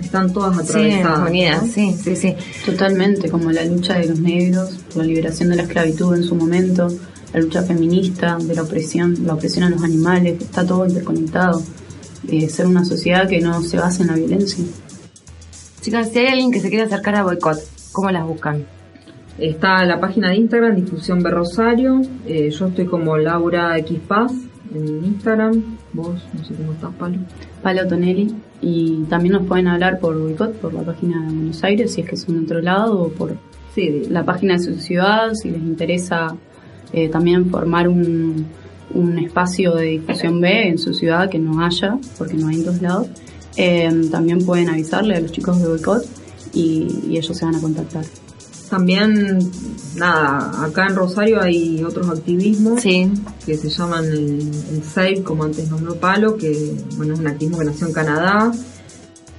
están 0.00 0.32
todas 0.32 0.58
atravesadas. 0.58 1.30
Sí, 1.72 1.96
sí, 2.00 2.16
sí, 2.16 2.34
Totalmente, 2.64 3.28
como 3.28 3.50
la 3.50 3.64
lucha 3.64 3.98
de 3.98 4.06
los 4.06 4.20
negros, 4.20 4.78
la 4.94 5.04
liberación 5.04 5.48
de 5.50 5.56
la 5.56 5.62
esclavitud 5.62 6.14
en 6.14 6.22
su 6.22 6.34
momento, 6.34 6.88
la 7.32 7.40
lucha 7.40 7.62
feminista, 7.62 8.36
de 8.38 8.54
la 8.54 8.62
opresión, 8.62 9.16
la 9.24 9.34
opresión 9.34 9.64
a 9.64 9.70
los 9.70 9.82
animales, 9.82 10.40
está 10.40 10.66
todo 10.66 10.86
interconectado. 10.86 11.62
Eh, 12.28 12.48
ser 12.48 12.66
una 12.66 12.84
sociedad 12.84 13.28
que 13.28 13.40
no 13.40 13.62
se 13.62 13.78
basa 13.78 14.02
en 14.02 14.08
la 14.08 14.14
violencia. 14.14 14.64
Chicas, 15.80 16.10
si 16.12 16.20
hay 16.20 16.26
alguien 16.26 16.52
que 16.52 16.60
se 16.60 16.68
quiere 16.68 16.84
acercar 16.84 17.16
a 17.16 17.24
Boicot, 17.24 17.58
¿cómo 17.90 18.10
las 18.10 18.24
buscan? 18.24 18.64
Está 19.38 19.84
la 19.84 19.98
página 19.98 20.28
de 20.28 20.36
Instagram, 20.36 20.76
Difusión 20.76 21.20
Berrosario. 21.20 22.00
Eh, 22.26 22.50
yo 22.50 22.68
estoy 22.68 22.86
como 22.86 23.16
Laura 23.16 23.76
X 23.78 23.98
Paz 24.06 24.32
en 24.72 25.04
Instagram. 25.04 25.78
Vos, 25.92 26.22
no 26.32 26.44
sé 26.44 26.54
cómo 26.54 26.72
estás, 26.72 26.94
Palo. 26.94 27.18
Palo 27.62 27.86
Tonelli. 27.86 28.34
Y 28.60 29.04
también 29.08 29.34
nos 29.34 29.46
pueden 29.46 29.66
hablar 29.68 29.98
por 29.98 30.18
boicot, 30.18 30.54
por 30.54 30.72
la 30.72 30.82
página 30.82 31.20
de 31.20 31.34
Buenos 31.34 31.64
Aires, 31.64 31.92
si 31.92 32.02
es 32.02 32.08
que 32.08 32.16
son 32.16 32.36
de 32.36 32.44
otro 32.44 32.60
lado, 32.60 33.02
o 33.02 33.08
por 33.08 33.36
sí, 33.74 34.04
la 34.08 34.24
página 34.24 34.54
de 34.54 34.60
su 34.60 34.74
ciudad, 34.74 35.34
si 35.34 35.50
les 35.50 35.60
interesa 35.60 36.36
eh, 36.92 37.08
también 37.08 37.50
formar 37.50 37.88
un, 37.88 38.46
un 38.94 39.18
espacio 39.18 39.74
de 39.74 39.86
difusión 39.86 40.40
B 40.40 40.68
en 40.68 40.78
su 40.78 40.94
ciudad 40.94 41.28
que 41.28 41.38
no 41.38 41.64
haya, 41.64 41.98
porque 42.18 42.34
no 42.34 42.48
hay 42.48 42.56
en 42.56 42.64
todos 42.64 42.82
lados. 42.82 43.08
Eh, 43.56 43.90
también 44.10 44.44
pueden 44.44 44.68
avisarle 44.68 45.16
a 45.16 45.20
los 45.20 45.32
chicos 45.32 45.60
de 45.60 45.68
boicot 45.68 46.04
y, 46.54 46.86
y 47.08 47.16
ellos 47.16 47.36
se 47.36 47.44
van 47.44 47.56
a 47.56 47.60
contactar. 47.60 48.04
También, 48.72 49.38
nada, 49.96 50.64
acá 50.64 50.86
en 50.86 50.96
Rosario 50.96 51.42
hay 51.42 51.84
otros 51.84 52.08
activismos 52.08 52.82
que 52.82 53.54
se 53.58 53.68
llaman 53.68 54.06
el, 54.06 54.82
SAVE, 54.82 55.22
como 55.22 55.44
antes 55.44 55.68
nombró 55.68 55.96
Palo, 55.96 56.38
que 56.38 56.74
bueno, 56.96 57.12
es 57.12 57.20
un 57.20 57.26
activismo 57.26 57.58
que 57.58 57.66
nació 57.66 57.88
en 57.88 57.92
Canadá. 57.92 58.50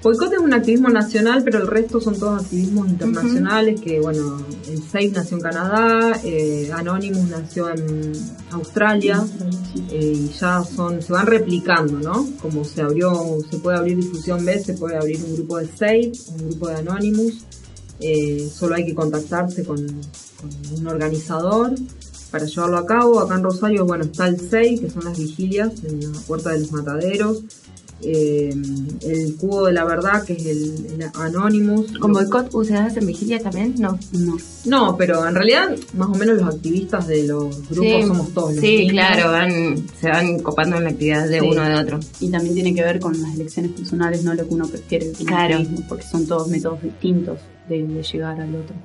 Boicot 0.04 0.34
es 0.34 0.38
un 0.38 0.54
activismo 0.54 0.89
nacional, 0.89 1.41
pero 1.43 1.62
el 1.62 1.65
resto 1.65 2.00
son 2.00 2.19
todos 2.19 2.43
activismos 2.43 2.88
internacionales, 2.88 3.82
que 3.82 4.00
bueno, 4.00 4.38
el 4.69 4.84
SAVE 4.84 5.10
nació 5.10 5.38
en 5.38 5.43
Canadá, 5.43 6.19
eh, 6.24 6.69
Anonymous 6.72 7.28
nació 7.30 7.72
en 7.72 8.12
Australia, 8.52 9.26
eh, 9.89 10.13
y 10.15 10.30
ya 10.39 10.63
son, 10.63 11.02
se 11.02 11.12
van 11.12 11.26
replicando, 11.26 11.98
¿no? 11.98 12.30
Como 12.39 12.63
se 12.65 12.84
abrió, 12.84 13.39
se 13.50 13.58
puede 13.58 13.80
abrir 13.80 13.98
difusión 13.98 14.46
B, 14.46 14.63
se 14.63 14.74
puede 14.76 14.96
abrir 14.96 15.19
un 15.26 15.34
grupo 15.34 15.58
de 15.58 15.65
SAVE, 15.76 16.12
un 16.38 16.50
grupo 16.50 16.67
de 16.67 16.76
Anonymous, 16.76 17.46
eh, 17.99 18.49
solo 18.53 18.75
hay 18.75 18.86
que 18.86 18.95
contactarse 18.95 19.63
con, 19.63 19.79
un 19.79 20.88
organizador 20.88 21.73
para 22.32 22.45
llevarlo 22.45 22.77
a 22.77 22.86
cabo. 22.86 23.19
Acá 23.19 23.36
en 23.36 23.43
Rosario, 23.43 23.86
bueno, 23.86 24.03
está 24.03 24.27
el 24.27 24.39
6, 24.39 24.82
que 24.82 24.89
son 24.89 25.06
las 25.06 25.17
vigilias 25.17 25.71
en 25.84 26.12
la 26.12 26.19
Puerta 26.21 26.51
de 26.51 26.60
los 26.60 26.71
Mataderos. 26.71 27.43
Eh, 28.06 28.53
el 29.03 29.36
Cubo 29.38 29.65
de 29.65 29.71
la 29.71 29.86
Verdad, 29.86 30.23
que 30.25 30.34
es 30.34 30.45
el, 30.45 31.10
Anonymous. 31.13 31.97
¿Con 31.97 32.12
boicot 32.12 32.53
ustedes 32.53 32.82
hacen 32.82 33.06
vigilia 33.06 33.39
también? 33.39 33.75
No. 33.77 33.97
no. 34.12 34.38
No, 34.65 34.97
pero 34.97 35.25
en 35.25 35.36
realidad, 35.36 35.73
más 35.93 36.10
o 36.10 36.15
menos 36.15 36.38
los 36.38 36.53
activistas 36.53 37.08
de 37.08 37.23
los 37.27 37.69
grupos 37.69 38.08
somos 38.08 38.34
todos. 38.34 38.56
sí, 38.56 38.88
claro, 38.89 39.32
se 40.01 40.10
van 40.10 40.39
copando 40.39 40.77
en 40.77 40.84
la 40.84 40.89
actividad 40.89 41.29
de 41.29 41.41
uno 41.41 41.63
de 41.63 41.75
otro. 41.75 41.99
Y 42.19 42.29
también 42.29 42.56
tiene 42.56 42.75
que 42.75 42.84
ver 42.84 42.99
con 42.99 43.21
las 43.21 43.36
elecciones 43.36 43.71
personales, 43.71 44.23
no 44.23 44.34
lo 44.34 44.45
que 44.45 44.53
uno 44.53 44.67
prefiere. 44.67 45.12
Claro. 45.25 45.63
porque 45.88 46.03
son 46.06 46.25
todos 46.25 46.49
métodos 46.49 46.82
distintos 46.82 47.39
de, 47.67 48.04
llegar 48.04 48.39
al 48.39 48.56
otro. 48.56 48.76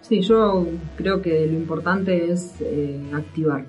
Sí, 0.00 0.20
yo 0.20 0.66
creo 0.96 1.20
que 1.20 1.46
lo 1.46 1.54
importante 1.54 2.30
es 2.30 2.54
eh, 2.60 3.00
activar. 3.12 3.66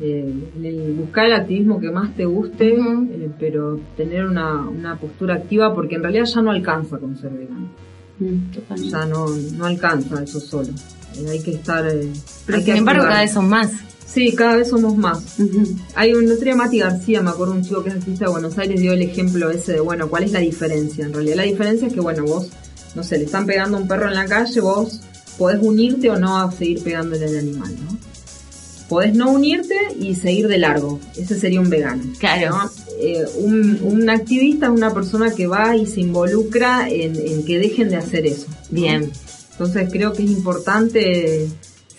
Eh, 0.00 0.94
buscar 0.98 1.26
el 1.26 1.32
activismo 1.32 1.80
que 1.80 1.90
más 1.90 2.14
te 2.14 2.26
guste, 2.26 2.74
eh, 2.74 3.30
pero 3.38 3.80
tener 3.96 4.26
una, 4.26 4.68
una, 4.68 4.98
postura 4.98 5.36
activa 5.36 5.74
porque 5.74 5.94
en 5.94 6.02
realidad 6.02 6.24
ya 6.26 6.42
no 6.42 6.50
alcanza 6.50 6.98
con 6.98 7.16
ser 7.16 7.32
vegano. 7.32 7.68
Mm, 8.18 8.84
ya 8.90 9.06
no, 9.06 9.26
no 9.28 9.64
alcanza 9.64 10.22
eso 10.22 10.40
solo. 10.40 10.68
hay 11.30 11.42
que 11.42 11.52
estar... 11.52 11.84
pero 12.46 12.60
sin 12.60 12.76
embargo 12.76 13.04
cada 13.04 13.20
vez 13.20 13.32
son 13.32 13.48
más. 13.48 13.72
Sí, 14.06 14.34
cada 14.34 14.56
vez 14.56 14.68
somos 14.70 14.96
más. 14.96 15.38
Hay 15.94 16.14
un 16.14 16.30
otro 16.30 16.56
Mati 16.56 16.78
García, 16.78 17.20
me 17.20 17.30
acuerdo 17.30 17.52
un 17.54 17.62
chico 17.62 17.82
que 17.82 17.90
es 17.90 17.96
artista 17.96 18.24
de 18.26 18.30
Buenos 18.30 18.56
Aires, 18.56 18.80
dio 18.80 18.92
el 18.92 19.02
ejemplo 19.02 19.50
ese 19.50 19.74
de, 19.74 19.80
bueno, 19.80 20.08
¿cuál 20.08 20.22
es 20.22 20.32
la 20.32 20.38
diferencia? 20.38 21.04
En 21.04 21.12
realidad 21.12 21.36
la 21.36 21.42
diferencia 21.42 21.88
es 21.88 21.92
que, 21.92 22.00
bueno, 22.00 22.24
vos 22.24 22.50
no 22.96 23.04
sé, 23.04 23.18
le 23.18 23.24
están 23.24 23.44
pegando 23.44 23.76
a 23.76 23.80
un 23.80 23.86
perro 23.86 24.08
en 24.08 24.14
la 24.14 24.24
calle, 24.24 24.58
vos 24.60 25.02
podés 25.36 25.60
unirte 25.60 26.08
o 26.10 26.18
no 26.18 26.38
a 26.38 26.50
seguir 26.50 26.82
pegándole 26.82 27.26
al 27.26 27.38
animal, 27.38 27.74
¿no? 27.84 27.98
Podés 28.88 29.14
no 29.14 29.30
unirte 29.30 29.76
y 30.00 30.14
seguir 30.14 30.48
de 30.48 30.58
largo. 30.58 30.98
Ese 31.16 31.38
sería 31.38 31.60
un 31.60 31.68
vegano. 31.68 32.04
Claro. 32.18 32.70
Eh, 33.00 33.24
un, 33.38 34.08
activista 34.08 34.66
es 34.66 34.72
una 34.72 34.94
persona 34.94 35.34
que 35.34 35.46
va 35.48 35.76
y 35.76 35.86
se 35.86 36.00
involucra 36.00 36.88
en, 36.88 37.44
que 37.44 37.58
dejen 37.58 37.88
de 37.88 37.96
hacer 37.96 38.24
eso. 38.26 38.46
Bien. 38.70 39.10
Entonces 39.50 39.88
creo 39.90 40.12
que 40.12 40.22
es 40.22 40.30
importante 40.30 41.48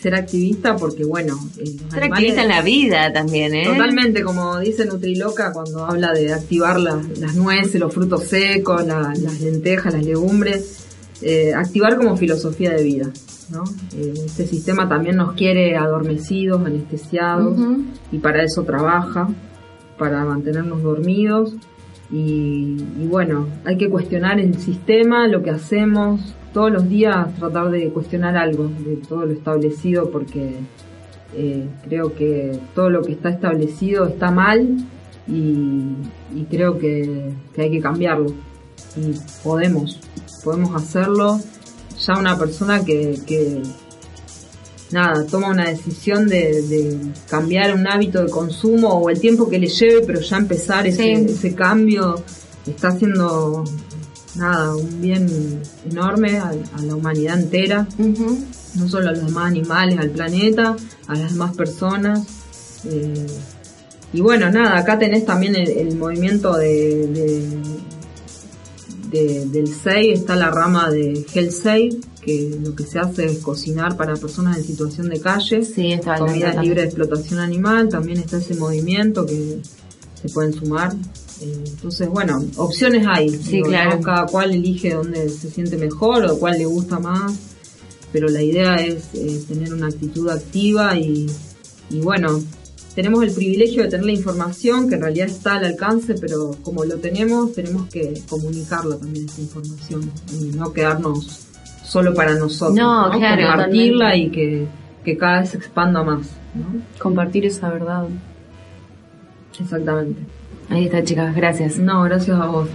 ser 0.02 0.16
activista 0.16 0.78
porque, 0.78 1.04
bueno... 1.04 1.38
Eh, 1.58 1.76
ser 1.92 2.06
activista 2.06 2.44
en 2.44 2.48
la 2.48 2.62
vida 2.62 3.12
también, 3.12 3.54
¿eh? 3.54 3.66
Totalmente, 3.66 4.24
como 4.24 4.58
dice 4.60 4.86
Nutriloca 4.86 5.52
cuando 5.52 5.86
habla 5.86 6.14
de 6.14 6.34
activar 6.34 6.80
las 6.80 7.36
nueces, 7.36 7.82
los 7.82 7.94
frutos 7.94 8.24
secos, 8.24 8.88
las 8.88 9.42
lentejas, 9.42 9.94
las 9.94 10.06
legumbres 10.06 10.87
eh, 11.22 11.54
activar 11.54 11.98
como 11.98 12.16
filosofía 12.18 12.72
de 12.72 12.84
vida. 12.84 13.12
¿no? 13.52 13.64
Eh, 13.96 14.14
este 14.26 14.46
sistema 14.46 14.88
también 14.90 15.16
nos 15.16 15.34
quiere 15.34 15.76
adormecidos, 15.76 16.66
anestesiados, 16.66 17.58
y 18.12 18.20
para 18.20 18.44
eso 18.44 18.64
trabaja, 18.64 19.30
para 19.98 20.24
mantenernos 20.26 20.84
dormidos. 20.84 21.56
Y, 22.10 22.78
bueno, 23.10 23.48
hay 23.66 23.78
que 23.78 23.90
cuestionar 23.90 24.40
el 24.40 24.58
sistema, 24.60 25.28
lo 25.28 25.44
que 25.44 25.50
hacemos, 25.50 26.36
todos 26.54 26.72
los 26.72 26.88
días 26.88 27.36
tratar 27.36 27.70
de 27.70 27.90
cuestionar 27.90 28.38
algo 28.38 28.70
de 28.86 28.98
todo 28.98 29.26
lo 29.26 29.34
establecido, 29.34 30.10
porque 30.10 30.56
eh, 31.36 31.66
creo 31.84 32.16
que 32.16 32.58
todo 32.74 32.90
lo 32.90 33.02
que 33.02 33.12
está 33.12 33.30
establecido 33.30 34.08
está 34.08 34.32
mal 34.32 34.78
y, 35.28 35.96
creo 36.50 36.78
que 36.78 37.34
hay 37.58 37.72
que 37.72 37.82
cambiarlo. 37.82 38.28
Y 38.96 39.14
podemos 39.44 40.00
podemos 40.44 40.82
hacerlo. 40.82 41.42
Ya 42.06 42.18
una 42.18 42.38
persona 42.38 42.86
que, 42.86 43.62
nada, 44.92 45.26
toma 45.26 45.50
una 45.50 45.66
decisión 45.66 46.28
de, 46.28 46.98
cambiar 47.30 47.74
un 47.74 47.86
hábito 47.88 48.24
de 48.24 48.30
consumo 48.30 48.90
o 48.90 49.10
el 49.10 49.20
tiempo 49.20 49.50
que 49.50 49.60
le 49.60 49.68
lleve, 49.68 50.04
pero 50.06 50.22
ya 50.22 50.38
empezar 50.38 50.88
ese, 50.88 51.12
ese 51.12 51.54
cambio 51.54 52.24
está 52.66 52.90
haciendo 52.90 53.64
nada, 54.36 54.76
un 54.76 55.02
bien 55.02 55.62
enorme 55.90 56.38
a, 56.38 56.54
la 56.82 56.96
humanidad 56.96 57.40
entera, 57.40 57.88
no 57.98 58.88
solo 58.88 59.10
a 59.10 59.12
los 59.12 59.26
demás 59.26 59.48
animales, 59.48 60.00
al 60.00 60.12
planeta, 60.12 60.78
a 61.08 61.16
las 61.16 61.34
demás 61.34 61.56
personas. 61.58 62.26
Eh, 62.86 63.28
y 64.14 64.22
bueno, 64.22 64.50
nada, 64.50 64.78
acá 64.78 64.98
tenés 64.98 65.26
también 65.26 65.56
el, 65.56 65.98
movimiento 65.98 66.56
de, 66.56 67.58
del 69.12 69.68
SEI, 69.68 70.12
está 70.12 70.36
la 70.36 70.52
rama 70.52 70.90
de 70.90 71.26
Hell 71.34 71.52
SEI, 71.52 72.00
que 72.22 72.60
lo 72.62 72.76
que 72.76 72.84
se 72.84 73.00
hace 73.00 73.26
es 73.26 73.40
cocinar 73.40 73.96
para 73.96 74.16
personas 74.16 74.58
en 74.58 74.64
situación 74.64 75.10
de 75.10 75.20
calle, 75.20 75.64
sí, 75.64 75.94
está 75.94 76.18
comida 76.18 76.62
libre 76.62 76.82
de 76.82 76.88
explotación 76.88 77.40
animal, 77.40 77.90
también 77.90 78.20
está 78.20 78.38
ese 78.38 78.56
movimiento 78.56 79.26
que 79.26 79.62
se 80.22 80.30
pueden 80.30 80.54
sumar. 80.54 80.94
Eh, 81.42 81.64
entonces, 81.68 82.10
bueno, 82.10 82.44
opciones 82.58 83.06
hay. 83.08 83.30
Sí, 83.30 83.62
claro. 83.62 84.02
Cada 84.02 84.26
cual 84.26 84.52
elige 84.52 84.94
dónde 84.94 85.30
se 85.30 85.50
siente 85.50 85.78
mejor 85.78 86.26
o 86.26 86.38
cuál 86.38 86.58
le 86.58 86.66
gusta 86.66 87.00
más, 87.00 87.34
pero 88.12 88.28
la 88.28 88.42
idea 88.42 88.76
es 88.76 89.06
eh, 89.14 89.44
tener 89.48 89.74
una 89.74 89.88
actitud 89.88 90.30
activa 90.30 90.98
y, 90.98 91.28
y 91.90 92.00
bueno, 92.00 92.42
tenemos 92.98 93.22
el 93.22 93.32
privilegio 93.32 93.84
de 93.84 93.90
tener 93.90 94.08
la 94.08 94.12
información 94.12 94.90
que 94.90 94.96
en 94.96 95.02
realidad 95.02 95.28
está 95.28 95.58
al 95.58 95.66
alcance, 95.66 96.16
pero 96.20 96.56
como 96.64 96.84
lo 96.84 96.98
tenemos, 96.98 97.54
tenemos 97.54 97.88
que 97.90 98.24
comunicarla 98.28 98.98
también 98.98 99.26
esa 99.26 99.40
información 99.40 100.12
y 100.34 100.46
no 100.58 100.74
quedarnos 100.74 101.46
solo 101.84 102.16
para 102.16 102.34
nosotros. 102.34 102.76
No, 102.76 103.12
claro. 103.12 103.50
Compartirla 103.50 104.16
y 104.16 104.32
que, 104.32 104.68
que, 105.06 105.16
cada 105.16 105.42
vez 105.42 105.52
se 105.52 105.58
expanda 105.58 106.02
más. 106.02 106.26
¿no? 106.56 106.82
Compartir 106.98 107.46
esa 107.46 107.70
verdad. 107.70 108.08
Exactamente. 109.60 110.20
Ahí 110.68 110.86
está, 110.86 111.04
chicas, 111.04 111.36
gracias. 111.36 111.78
No, 111.78 112.02
gracias 112.02 112.36
a 112.36 112.48
vos. 112.48 112.68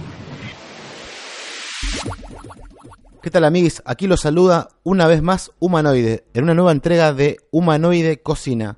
¿Qué 3.21 3.29
tal 3.29 3.43
amigos? 3.43 3.83
Aquí 3.83 4.07
los 4.07 4.21
saluda 4.21 4.69
una 4.83 5.05
vez 5.05 5.21
más 5.21 5.51
Humanoide, 5.59 6.23
en 6.33 6.45
una 6.45 6.53
nueva 6.53 6.71
entrega 6.71 7.11
de 7.11 7.39
Humanoide 7.51 8.21
Cocina. 8.21 8.77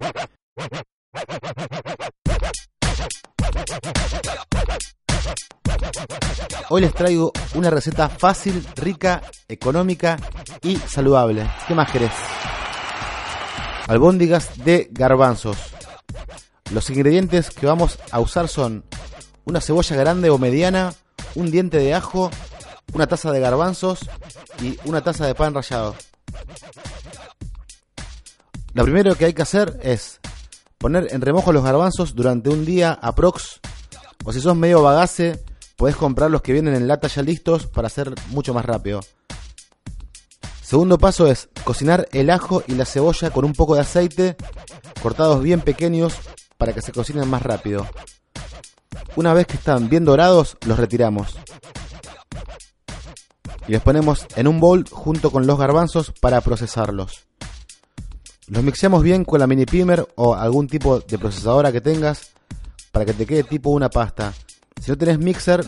Hoy 6.69 6.81
les 6.81 6.93
traigo 6.93 7.31
una 7.53 7.69
receta 7.69 8.09
fácil, 8.09 8.65
rica, 8.75 9.21
económica 9.47 10.17
y 10.61 10.77
saludable. 10.77 11.49
¿Qué 11.67 11.75
más 11.75 11.91
querés? 11.91 12.11
Albóndigas 13.87 14.63
de 14.63 14.89
garbanzos. 14.91 15.57
Los 16.71 16.89
ingredientes 16.89 17.51
que 17.51 17.67
vamos 17.67 17.99
a 18.11 18.19
usar 18.19 18.47
son 18.47 18.83
una 19.45 19.61
cebolla 19.61 19.95
grande 19.95 20.29
o 20.31 20.39
mediana, 20.39 20.93
un 21.35 21.51
diente 21.51 21.77
de 21.77 21.93
ajo, 21.93 22.31
una 22.93 23.05
taza 23.07 23.31
de 23.31 23.39
garbanzos 23.39 24.09
y 24.61 24.79
una 24.85 25.01
taza 25.01 25.27
de 25.27 25.35
pan 25.35 25.53
rallado. 25.53 25.95
Lo 28.73 28.83
primero 28.83 29.15
que 29.15 29.25
hay 29.25 29.33
que 29.33 29.43
hacer 29.43 29.79
es 29.83 30.19
poner 30.77 31.07
en 31.11 31.21
remojo 31.21 31.51
los 31.51 31.63
garbanzos 31.63 32.15
durante 32.15 32.49
un 32.49 32.65
día 32.65 32.93
aprox. 32.93 33.59
O 34.23 34.33
si 34.33 34.41
sos 34.41 34.55
medio 34.55 34.81
bagace, 34.81 35.43
podés 35.75 35.95
comprar 35.95 36.31
los 36.31 36.41
que 36.41 36.53
vienen 36.53 36.75
en 36.75 36.87
lata 36.87 37.07
ya 37.07 37.21
listos 37.21 37.67
para 37.67 37.87
hacer 37.87 38.13
mucho 38.29 38.53
más 38.53 38.65
rápido. 38.65 39.01
Segundo 40.61 40.97
paso 40.97 41.27
es 41.27 41.49
cocinar 41.63 42.07
el 42.11 42.31
ajo 42.31 42.63
y 42.65 42.73
la 42.73 42.85
cebolla 42.85 43.29
con 43.29 43.45
un 43.45 43.53
poco 43.53 43.75
de 43.75 43.81
aceite, 43.81 44.35
cortados 45.01 45.43
bien 45.43 45.61
pequeños 45.61 46.15
para 46.57 46.73
que 46.73 46.81
se 46.81 46.91
cocinen 46.91 47.29
más 47.29 47.43
rápido. 47.43 47.87
Una 49.15 49.33
vez 49.33 49.45
que 49.45 49.57
están 49.57 49.89
bien 49.89 50.05
dorados, 50.05 50.57
los 50.65 50.79
retiramos. 50.79 51.35
Y 53.67 53.73
los 53.73 53.81
ponemos 53.83 54.25
en 54.35 54.47
un 54.47 54.59
bowl 54.59 54.85
junto 54.89 55.31
con 55.31 55.47
los 55.47 55.57
garbanzos 55.57 56.11
para 56.19 56.41
procesarlos. 56.41 57.27
Los 58.47 58.63
mixeamos 58.63 59.01
bien 59.01 59.25
con 59.25 59.39
la 59.39 59.47
mini 59.47 59.65
pimer 59.65 60.07
o 60.15 60.35
algún 60.35 60.67
tipo 60.67 60.99
de 60.99 61.17
procesadora 61.17 61.71
que 61.71 61.81
tengas 61.81 62.29
para 62.91 63.03
que 63.03 63.13
te 63.13 63.25
quede 63.25 63.43
tipo 63.43 63.71
una 63.71 63.89
pasta. 63.89 64.33
Si 64.79 64.91
no 64.91 64.97
tenés 64.97 65.17
mixer, 65.17 65.67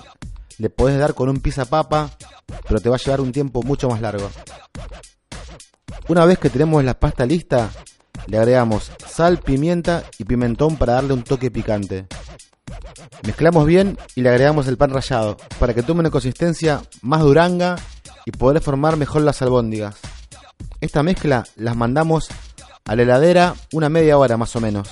le 0.60 0.70
podés 0.70 1.00
dar 1.00 1.16
con 1.16 1.28
un 1.28 1.40
pizza 1.40 1.66
papa, 1.66 2.12
pero 2.68 2.80
te 2.80 2.90
va 2.90 2.96
a 2.96 3.00
llevar 3.00 3.22
un 3.22 3.32
tiempo 3.32 3.63
mucho 3.63 3.90
más 3.90 4.00
largo. 4.00 4.30
Una 6.08 6.26
vez 6.26 6.38
que 6.38 6.52
tenemos 6.52 6.84
la 6.84 7.00
pasta 7.00 7.26
lista, 7.26 7.72
le 8.28 8.38
agregamos 8.38 8.92
sal, 9.08 9.40
pimienta 9.40 10.04
y 10.20 10.26
pimentón 10.26 10.78
para 10.78 10.94
darle 10.94 11.13
un 11.13 11.24
toque 11.24 11.50
picante. 11.50 12.06
Mezclamos 13.26 13.66
bien 13.66 13.98
y 14.13 14.22
le 14.22 14.30
agregamos 14.30 14.68
el 14.68 14.78
pan 14.78 14.92
rallado 14.92 15.38
para 15.60 15.74
que 15.74 15.82
tome 15.82 16.02
una 16.02 16.12
consistencia 16.12 16.84
más 17.02 17.22
duranga 17.22 17.76
y 18.26 18.32
poder 18.32 18.62
formar 18.62 18.98
mejor 18.98 19.24
las 19.24 19.42
albóndigas. 19.42 19.96
Esta 20.80 21.02
mezcla 21.02 21.44
las 21.56 21.76
mandamos 21.76 22.30
a 22.88 22.95
la 22.95 23.04
heladera 23.04 23.56
una 23.73 23.89
media 23.89 24.17
hora 24.17 24.38
más 24.38 24.56
o 24.56 24.62
menos. 24.62 24.89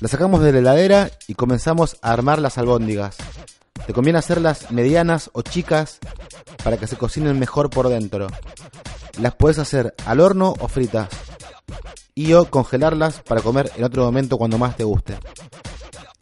La 0.00 0.08
sacamos 0.08 0.42
de 0.42 0.52
la 0.52 0.58
heladera 0.58 1.10
y 1.28 1.34
comenzamos 1.34 1.96
a 2.02 2.12
armar 2.12 2.40
las 2.40 2.58
albóndigas. 2.58 3.16
Te 3.86 3.92
conviene 3.92 4.18
hacerlas 4.18 4.70
medianas 4.70 5.30
o 5.34 5.42
chicas 5.42 5.98
para 6.62 6.78
que 6.78 6.86
se 6.86 6.96
cocinen 6.96 7.38
mejor 7.38 7.70
por 7.70 7.88
dentro. 7.88 8.26
Las 9.18 9.34
puedes 9.34 9.58
hacer 9.58 9.94
al 10.06 10.20
horno 10.20 10.54
o 10.58 10.68
fritas. 10.68 11.08
Y 12.14 12.32
o 12.32 12.48
congelarlas 12.50 13.22
para 13.22 13.42
comer 13.42 13.70
en 13.76 13.84
otro 13.84 14.04
momento 14.04 14.38
cuando 14.38 14.58
más 14.58 14.76
te 14.76 14.84
guste. 14.84 15.18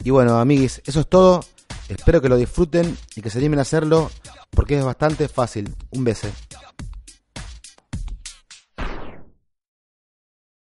Y 0.03 0.09
bueno, 0.09 0.39
amiguis, 0.39 0.81
eso 0.85 0.99
es 0.99 1.07
todo. 1.07 1.45
Espero 1.87 2.21
que 2.21 2.29
lo 2.29 2.35
disfruten 2.35 2.97
y 3.15 3.21
que 3.21 3.29
se 3.29 3.37
animen 3.37 3.59
a 3.59 3.63
hacerlo 3.63 4.11
porque 4.49 4.77
es 4.77 4.83
bastante 4.83 5.27
fácil. 5.27 5.73
Un 5.91 6.03
beso. 6.03 6.27